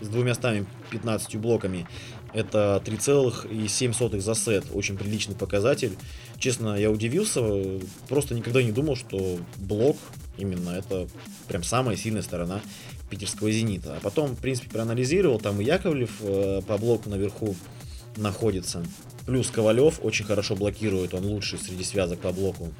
с 0.00 0.08
двумя 0.08 0.34
15 0.34 1.36
блоками. 1.36 1.86
Это 2.32 2.82
3,7 2.86 4.20
за 4.20 4.34
сет. 4.34 4.64
Очень 4.72 4.96
приличный 4.96 5.34
показатель. 5.34 5.92
Честно, 6.38 6.74
я 6.76 6.90
удивился. 6.90 7.42
Просто 8.08 8.34
никогда 8.34 8.62
не 8.62 8.72
думал, 8.72 8.96
что 8.96 9.38
блок 9.58 9.98
именно 10.38 10.70
это 10.70 11.06
прям 11.48 11.62
самая 11.62 11.96
сильная 11.96 12.22
сторона 12.22 12.62
питерского 13.08 13.50
«Зенита». 13.50 13.96
А 13.96 14.00
потом, 14.00 14.34
в 14.34 14.40
принципе, 14.40 14.70
проанализировал. 14.70 15.38
Там 15.38 15.60
и 15.60 15.64
Яковлев 15.64 16.10
э, 16.20 16.62
по 16.66 16.78
блоку 16.78 17.08
наверху 17.08 17.56
находится. 18.16 18.84
Плюс 19.26 19.50
Ковалев 19.50 20.00
очень 20.02 20.24
хорошо 20.24 20.56
блокирует. 20.56 21.14
Он 21.14 21.24
лучший 21.24 21.58
среди 21.58 21.84
связок 21.84 22.20
по 22.20 22.32
блоку. 22.32 22.72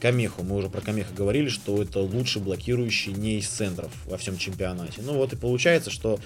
Камеху. 0.00 0.42
Мы 0.42 0.56
уже 0.56 0.68
про 0.68 0.80
Камеха 0.80 1.14
говорили, 1.14 1.48
что 1.48 1.80
это 1.80 2.00
лучший 2.00 2.42
блокирующий 2.42 3.12
не 3.12 3.38
из 3.38 3.48
центров 3.48 3.92
во 4.06 4.16
всем 4.16 4.36
чемпионате. 4.36 5.00
Ну 5.00 5.14
вот 5.14 5.32
и 5.32 5.36
получается, 5.36 5.90
что 5.90 6.18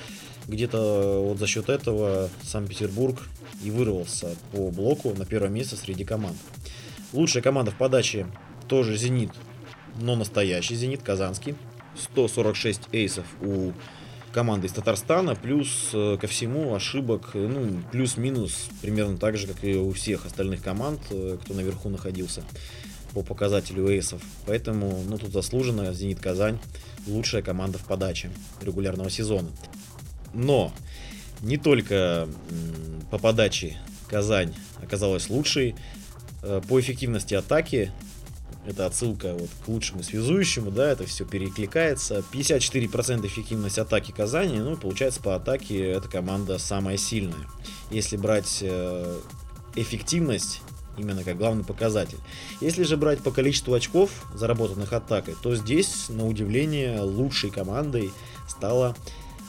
где-то 0.49 1.21
вот 1.23 1.39
за 1.39 1.47
счет 1.47 1.69
этого 1.69 2.31
Санкт-Петербург 2.43 3.23
и 3.62 3.71
вырвался 3.71 4.35
по 4.53 4.71
блоку 4.71 5.12
на 5.15 5.27
первое 5.27 5.51
место 5.51 5.77
среди 5.77 6.05
команд. 6.05 6.39
Лучшая 7.12 7.43
команда 7.43 7.71
в 7.71 7.77
подаче 7.77 8.27
тоже 8.67 8.97
«Зенит», 8.97 9.31
но 10.01 10.17
настоящий 10.17 10.75
«Зенит», 10.75 11.03
казанский. 11.03 11.55
146 11.99 12.83
эйсов 12.93 13.27
у 13.41 13.73
команды 14.33 14.67
из 14.67 14.73
Татарстана, 14.73 15.35
плюс 15.35 15.91
э, 15.95 16.19
ко 16.21 16.27
всему 16.27 16.75
ошибок, 16.75 17.31
ну, 17.33 17.83
плюс-минус 17.91 18.69
примерно 18.83 19.17
так 19.17 19.39
же, 19.39 19.47
как 19.47 19.65
и 19.65 19.75
у 19.77 19.93
всех 19.93 20.27
остальных 20.27 20.63
команд, 20.63 21.01
э, 21.11 21.39
кто 21.43 21.55
наверху 21.55 21.89
находился 21.89 22.45
по 23.15 23.23
показателю 23.23 23.89
эйсов. 23.89 24.21
Поэтому, 24.47 25.03
ну, 25.09 25.17
тут 25.17 25.33
заслуженно 25.33 25.91
«Зенит 25.95 26.21
Казань» 26.21 26.59
лучшая 27.07 27.41
команда 27.41 27.79
в 27.79 27.85
подаче 27.87 28.31
регулярного 28.61 29.09
сезона. 29.09 29.49
Но 30.35 30.71
не 31.41 31.57
только 31.57 32.29
по 33.11 33.19
подаче 33.19 33.79
Казань 34.09 34.55
оказалась 34.83 35.31
лучшей, 35.31 35.75
э, 36.43 36.61
по 36.69 36.79
эффективности 36.79 37.35
атаки 37.35 37.91
это 38.66 38.87
отсылка 38.87 39.35
вот 39.35 39.48
к 39.64 39.68
лучшему 39.68 40.02
связующему, 40.02 40.70
да, 40.70 40.90
это 40.90 41.07
все 41.07 41.24
перекликается. 41.24 42.22
54% 42.33 43.26
эффективность 43.26 43.79
атаки 43.79 44.12
Казани, 44.12 44.59
ну, 44.59 44.76
получается, 44.76 45.22
по 45.22 45.37
атаке 45.37 45.90
эта 45.90 46.09
команда 46.09 46.59
самая 46.59 46.96
сильная. 46.96 47.46
Если 47.90 48.16
брать 48.16 48.59
э, 48.62 49.20
эффективность 49.76 50.62
именно 50.98 51.22
как 51.24 51.37
главный 51.37 51.64
показатель. 51.64 52.18
Если 52.61 52.83
же 52.83 52.96
брать 52.96 53.22
по 53.22 53.31
количеству 53.31 53.74
очков, 53.74 54.11
заработанных 54.35 54.92
атакой, 54.92 55.37
то 55.42 55.55
здесь, 55.55 56.09
на 56.09 56.26
удивление, 56.26 57.00
лучшей 57.00 57.50
командой 57.50 58.12
стала 58.48 58.96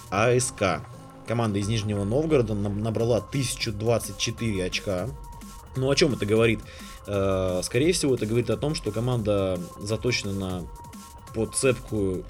АСК. 0.09 0.81
Команда 1.25 1.59
из 1.59 1.67
Нижнего 1.67 2.03
Новгорода 2.03 2.53
набрала 2.53 3.17
1024 3.17 4.65
очка. 4.65 5.09
Ну 5.75 5.89
о 5.89 5.95
чем 5.95 6.13
это 6.13 6.25
говорит? 6.25 6.59
Э, 7.07 7.61
скорее 7.63 7.93
всего, 7.93 8.15
это 8.15 8.25
говорит 8.25 8.49
о 8.49 8.57
том, 8.57 8.75
что 8.75 8.91
команда 8.91 9.59
заточена 9.79 10.33
на 10.33 10.67
под 11.33 11.55
цепкую 11.55 12.25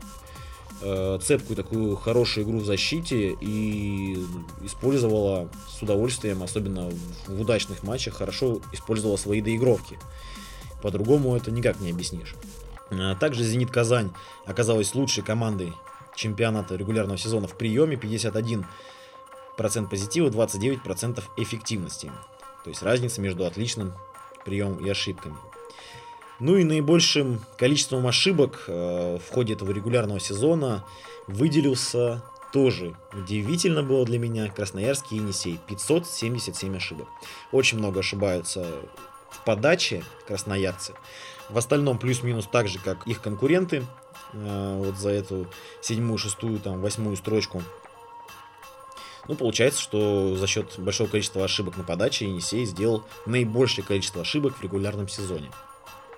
э, 0.82 1.20
цепкую 1.22 1.56
такую 1.56 1.96
хорошую 1.96 2.46
игру 2.46 2.60
в 2.60 2.66
защите 2.66 3.36
и 3.40 4.18
использовала 4.64 5.50
с 5.68 5.82
удовольствием, 5.82 6.44
особенно 6.44 6.90
в 7.28 7.42
удачных 7.42 7.84
матчах, 7.84 8.16
хорошо 8.16 8.62
использовала 8.72 9.18
свои 9.18 9.42
доигровки. 9.42 9.98
По-другому 10.82 11.36
это 11.36 11.50
никак 11.52 11.80
не 11.80 11.90
объяснишь. 11.90 12.36
Э, 12.92 13.16
также 13.20 13.44
«Зенит 13.44 13.72
Казань» 13.72 14.12
оказалась 14.46 14.94
лучшей 14.94 15.24
командой 15.24 15.74
чемпионата 16.16 16.76
регулярного 16.76 17.18
сезона 17.18 17.48
в 17.48 17.58
приеме, 17.58 17.96
51% 17.96 18.66
позитива, 19.90 20.30
29% 20.30 21.24
эффективности. 21.38 22.12
То 22.64 22.70
есть 22.70 22.84
разница 22.84 23.22
между 23.22 23.46
отличным 23.46 23.94
приемом 24.48 24.84
и 24.84 24.90
ошибками. 24.90 25.36
Ну 26.40 26.56
и 26.56 26.64
наибольшим 26.64 27.42
количеством 27.58 28.08
ошибок 28.08 28.64
э, 28.68 29.18
в 29.18 29.34
ходе 29.34 29.54
этого 29.54 29.72
регулярного 29.72 30.20
сезона 30.20 30.86
выделился 31.28 32.24
тоже 32.54 32.96
удивительно 33.14 33.84
было 33.84 34.06
для 34.06 34.20
меня 34.20 34.50
Красноярский 34.50 35.18
Енисей. 35.18 35.60
577 35.68 36.78
ошибок. 36.78 37.08
Очень 37.52 37.80
много 37.80 38.00
ошибаются 38.00 38.66
в 39.30 39.44
подаче 39.44 40.04
красноярцы. 40.26 40.94
В 41.50 41.58
остальном 41.58 41.98
плюс-минус 41.98 42.48
так 42.50 42.68
же, 42.70 42.80
как 42.80 43.06
их 43.06 43.22
конкуренты. 43.22 43.84
Э, 44.34 44.78
вот 44.78 44.98
за 44.98 45.10
эту 45.10 45.48
седьмую, 45.82 46.18
шестую, 46.18 46.60
там, 46.60 46.82
восьмую 46.82 47.18
строчку. 47.18 47.64
Ну, 49.28 49.36
получается, 49.36 49.82
что 49.82 50.36
за 50.36 50.48
счет 50.48 50.74
большого 50.78 51.10
количества 51.10 51.44
ошибок 51.44 51.78
на 51.78 51.84
подаче 51.84 52.26
Енисей 52.26 52.66
сделал 52.66 53.04
наибольшее 53.26 53.84
количество 53.86 54.22
ошибок 54.22 54.58
в 54.58 54.64
регулярном 54.64 55.10
сезоне. 55.10 55.52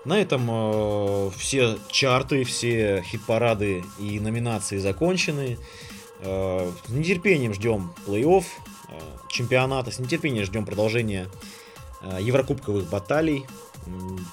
На 0.06 0.22
этом 0.22 0.48
э, 0.50 1.32
все 1.38 1.78
чарты, 1.90 2.44
все 2.44 3.04
хит-парады 3.06 3.84
и 4.00 4.20
номинации 4.20 4.78
закончены. 4.78 5.58
Э, 6.22 6.72
с 6.86 6.90
нетерпением 6.90 7.54
ждем 7.54 7.94
плей-офф 8.06 8.46
э, 8.90 9.00
чемпионата, 9.30 9.92
с 9.92 10.00
нетерпением 10.00 10.46
ждем 10.46 10.66
продолжения 10.66 11.28
э, 12.02 12.20
еврокубковых 12.22 12.90
баталий. 12.90 13.46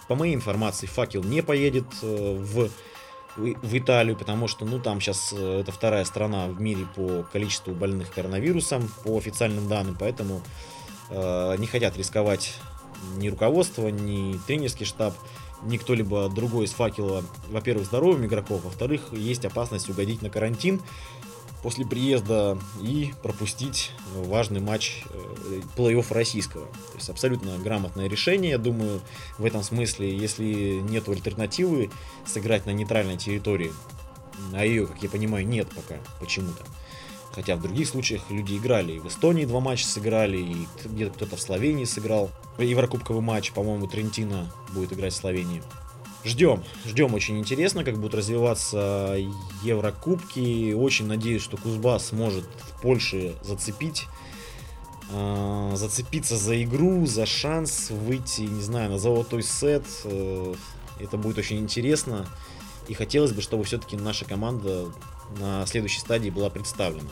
По 0.06 0.14
моей 0.14 0.34
информации, 0.34 0.86
факел 0.86 1.24
не 1.24 1.42
поедет 1.42 1.86
э, 2.02 2.36
в, 2.38 2.70
в 3.36 3.76
Италию, 3.78 4.16
потому 4.16 4.48
что 4.48 4.64
ну, 4.64 4.78
там 4.78 5.00
сейчас 5.00 5.32
э, 5.36 5.60
это 5.60 5.72
вторая 5.72 6.04
страна 6.04 6.46
в 6.46 6.60
мире 6.60 6.86
по 6.94 7.24
количеству 7.32 7.74
больных 7.74 8.10
коронавирусом, 8.10 8.90
по 9.04 9.18
официальным 9.18 9.68
данным, 9.68 9.96
поэтому 9.98 10.42
э, 11.10 11.56
не 11.58 11.66
хотят 11.66 11.96
рисковать 11.96 12.54
ни 13.16 13.28
руководство, 13.28 13.88
ни 13.88 14.38
тренерский 14.46 14.86
штаб 14.86 15.14
ни 15.62 15.78
кто-либо 15.78 16.28
другой 16.28 16.66
из 16.66 16.72
факела, 16.72 17.24
во-первых, 17.48 17.86
здоровым 17.86 18.26
игроков, 18.26 18.62
во-вторых, 18.64 19.12
есть 19.12 19.44
опасность 19.44 19.88
угодить 19.88 20.22
на 20.22 20.30
карантин 20.30 20.82
после 21.66 21.84
приезда 21.84 22.56
и 22.80 23.12
пропустить 23.24 23.90
важный 24.14 24.60
матч 24.60 25.02
э, 25.10 25.60
плей-офф 25.76 26.14
российского. 26.14 26.66
То 26.66 26.94
есть 26.94 27.10
абсолютно 27.10 27.58
грамотное 27.58 28.08
решение, 28.08 28.52
я 28.52 28.58
думаю, 28.58 29.00
в 29.36 29.44
этом 29.44 29.64
смысле, 29.64 30.16
если 30.16 30.78
нет 30.78 31.08
альтернативы 31.08 31.90
сыграть 32.24 32.66
на 32.66 32.70
нейтральной 32.70 33.16
территории, 33.16 33.72
а 34.52 34.64
ее, 34.64 34.86
как 34.86 35.02
я 35.02 35.08
понимаю, 35.08 35.44
нет 35.44 35.66
пока 35.74 35.96
почему-то. 36.20 36.64
Хотя 37.32 37.56
в 37.56 37.62
других 37.62 37.88
случаях 37.88 38.22
люди 38.30 38.56
играли. 38.56 38.92
И 38.92 39.00
в 39.00 39.08
Эстонии 39.08 39.44
два 39.44 39.58
матча 39.58 39.88
сыграли, 39.88 40.36
и 40.38 40.68
где-то 40.84 41.14
кто-то 41.14 41.34
в 41.34 41.40
Словении 41.40 41.84
сыграл. 41.84 42.30
Еврокубковый 42.58 43.22
матч, 43.22 43.50
по-моему, 43.50 43.88
Трентина 43.88 44.52
будет 44.72 44.92
играть 44.92 45.14
в 45.14 45.16
Словении. 45.16 45.64
Ждем, 46.26 46.64
ждем, 46.84 47.14
очень 47.14 47.38
интересно, 47.38 47.84
как 47.84 47.98
будут 47.98 48.16
развиваться 48.16 49.16
Еврокубки. 49.62 50.72
Очень 50.72 51.06
надеюсь, 51.06 51.40
что 51.40 51.56
Кузбасс 51.56 52.08
сможет 52.08 52.44
в 52.44 52.82
Польше 52.82 53.36
зацепить 53.44 54.06
э, 55.08 55.72
зацепиться 55.76 56.36
за 56.36 56.60
игру, 56.64 57.06
за 57.06 57.26
шанс 57.26 57.90
выйти, 57.90 58.40
не 58.40 58.60
знаю, 58.60 58.90
на 58.90 58.98
золотой 58.98 59.44
сет. 59.44 59.84
Э, 60.02 60.54
это 60.98 61.16
будет 61.16 61.38
очень 61.38 61.58
интересно. 61.58 62.26
И 62.88 62.94
хотелось 62.94 63.30
бы, 63.30 63.40
чтобы 63.40 63.62
все-таки 63.62 63.96
наша 63.96 64.24
команда 64.24 64.86
на 65.38 65.64
следующей 65.64 66.00
стадии 66.00 66.30
была 66.30 66.50
представлена. 66.50 67.08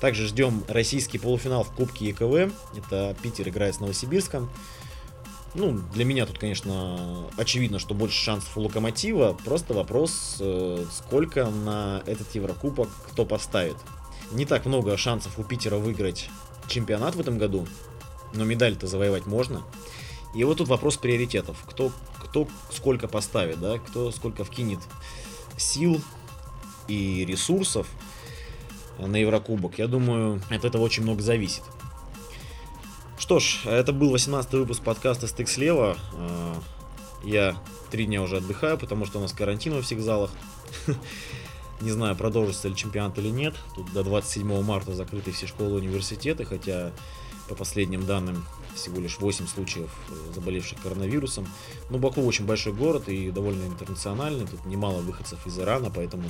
Также 0.00 0.26
ждем 0.26 0.64
российский 0.66 1.18
полуфинал 1.18 1.62
в 1.62 1.72
Кубке 1.72 2.06
ЕКВ. 2.06 2.54
Это 2.74 3.14
Питер 3.20 3.50
играет 3.50 3.74
с 3.74 3.80
Новосибирском. 3.80 4.48
Ну, 5.58 5.80
для 5.94 6.04
меня 6.04 6.26
тут, 6.26 6.38
конечно, 6.38 7.30
очевидно, 7.38 7.78
что 7.78 7.94
больше 7.94 8.22
шансов 8.22 8.58
у 8.58 8.60
Локомотива. 8.60 9.32
Просто 9.42 9.72
вопрос, 9.72 10.36
э, 10.38 10.84
сколько 10.92 11.46
на 11.46 12.02
этот 12.04 12.34
Еврокубок 12.34 12.90
кто 13.08 13.24
поставит. 13.24 13.76
Не 14.32 14.44
так 14.44 14.66
много 14.66 14.98
шансов 14.98 15.38
у 15.38 15.44
Питера 15.44 15.76
выиграть 15.76 16.28
чемпионат 16.68 17.14
в 17.14 17.20
этом 17.20 17.38
году, 17.38 17.66
но 18.34 18.44
медаль-то 18.44 18.86
завоевать 18.86 19.24
можно. 19.24 19.62
И 20.34 20.44
вот 20.44 20.58
тут 20.58 20.68
вопрос 20.68 20.98
приоритетов. 20.98 21.64
Кто, 21.66 21.90
кто 22.22 22.46
сколько 22.70 23.08
поставит, 23.08 23.58
да, 23.58 23.78
кто 23.78 24.10
сколько 24.10 24.44
вкинет 24.44 24.80
сил 25.56 26.02
и 26.86 27.24
ресурсов 27.24 27.86
на 28.98 29.16
Еврокубок. 29.16 29.78
Я 29.78 29.86
думаю, 29.86 30.42
от 30.50 30.66
этого 30.66 30.82
очень 30.82 31.02
много 31.02 31.22
зависит. 31.22 31.62
Что 33.18 33.38
ж, 33.38 33.60
это 33.64 33.94
был 33.94 34.10
18 34.10 34.52
выпуск 34.52 34.82
подкаста 34.82 35.26
«Стык 35.26 35.48
слева». 35.48 35.96
А, 36.14 36.54
я 37.24 37.56
три 37.90 38.04
дня 38.04 38.20
уже 38.20 38.36
отдыхаю, 38.36 38.76
потому 38.76 39.06
что 39.06 39.18
у 39.18 39.22
нас 39.22 39.32
карантин 39.32 39.74
во 39.74 39.80
всех 39.80 40.02
залах. 40.02 40.30
Не 41.80 41.90
знаю, 41.90 42.14
продолжится 42.14 42.68
ли 42.68 42.76
чемпионат 42.76 43.18
или 43.18 43.28
нет. 43.28 43.54
Тут 43.74 43.90
до 43.92 44.04
27 44.04 44.62
марта 44.62 44.94
закрыты 44.94 45.32
все 45.32 45.46
школы 45.46 45.78
и 45.80 45.82
университеты, 45.82 46.44
хотя 46.44 46.92
по 47.48 47.54
последним 47.54 48.04
данным 48.04 48.44
всего 48.74 49.00
лишь 49.00 49.18
8 49.18 49.46
случаев 49.46 49.90
э, 50.10 50.34
заболевших 50.34 50.80
коронавирусом. 50.82 51.48
Но 51.88 51.98
Баку 51.98 52.22
очень 52.22 52.44
большой 52.44 52.74
город 52.74 53.08
и 53.08 53.30
довольно 53.30 53.64
интернациональный. 53.64 54.46
Тут 54.46 54.66
немало 54.66 55.00
выходцев 55.00 55.46
из 55.46 55.58
Ирана, 55.58 55.90
поэтому 55.90 56.24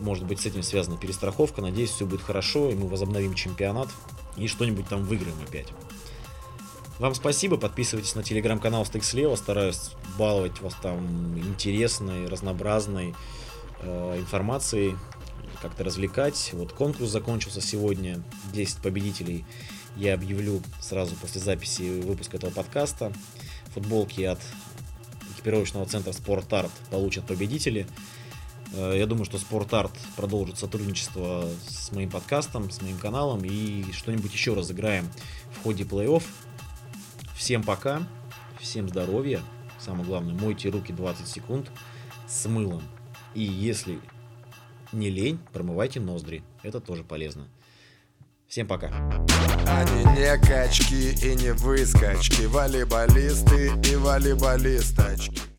может 0.00 0.24
быть 0.24 0.40
с 0.40 0.46
этим 0.46 0.62
связана 0.62 0.98
перестраховка. 0.98 1.62
Надеюсь, 1.62 1.90
все 1.90 2.04
будет 2.04 2.20
хорошо, 2.20 2.68
и 2.70 2.74
мы 2.74 2.88
возобновим 2.88 3.34
чемпионат 3.34 3.88
и 4.38 4.46
что-нибудь 4.46 4.88
там 4.88 5.04
выиграем 5.04 5.36
опять. 5.46 5.68
Вам 6.98 7.14
спасибо, 7.14 7.56
подписывайтесь 7.56 8.14
на 8.14 8.22
телеграм-канал 8.22 8.84
Стык 8.84 9.04
Слева, 9.04 9.36
стараюсь 9.36 9.90
баловать 10.18 10.60
вас 10.60 10.74
там 10.82 11.38
интересной, 11.38 12.26
разнообразной 12.26 13.14
э, 13.80 14.18
информацией, 14.18 14.96
как-то 15.62 15.84
развлекать. 15.84 16.50
Вот 16.54 16.72
конкурс 16.72 17.10
закончился 17.10 17.60
сегодня, 17.60 18.20
10 18.52 18.78
победителей 18.78 19.44
я 19.98 20.14
объявлю 20.14 20.62
сразу 20.80 21.16
после 21.16 21.40
записи 21.40 22.00
выпуска 22.00 22.36
этого 22.36 22.50
подкаста. 22.50 23.12
Футболки 23.74 24.22
от 24.22 24.38
экипировочного 25.34 25.86
центра 25.86 26.12
Спорт-Арт 26.12 26.70
получат 26.90 27.26
победители. 27.26 27.86
Э, 28.74 28.94
я 28.96 29.06
думаю, 29.06 29.24
что 29.24 29.38
Спорт-Арт 29.38 29.92
продолжит 30.16 30.58
сотрудничество 30.58 31.48
с 31.68 31.92
моим 31.92 32.10
подкастом, 32.10 32.70
с 32.70 32.80
моим 32.82 32.98
каналом 32.98 33.44
и 33.44 33.90
что-нибудь 33.92 34.32
еще 34.32 34.54
разыграем 34.54 35.08
в 35.52 35.62
ходе 35.62 35.84
плей-офф. 35.84 36.22
Всем 37.34 37.62
пока, 37.62 38.06
всем 38.60 38.88
здоровья. 38.88 39.40
Самое 39.78 40.04
главное, 40.04 40.34
мойте 40.34 40.68
руки 40.70 40.92
20 40.92 41.26
секунд 41.26 41.70
с 42.26 42.46
мылом. 42.46 42.82
И 43.34 43.42
если 43.42 44.00
не 44.92 45.10
лень, 45.10 45.38
промывайте 45.52 46.00
ноздри. 46.00 46.42
Это 46.62 46.80
тоже 46.80 47.04
полезно. 47.04 47.46
Всем 48.48 48.66
пока. 48.66 48.88
Они 49.66 50.04
не 50.18 50.38
качки 50.38 51.12
и 51.22 51.34
не 51.36 51.52
выскочки, 51.52 52.46
волейболисты 52.46 53.72
и 53.84 53.96
волейболисточки. 53.96 55.47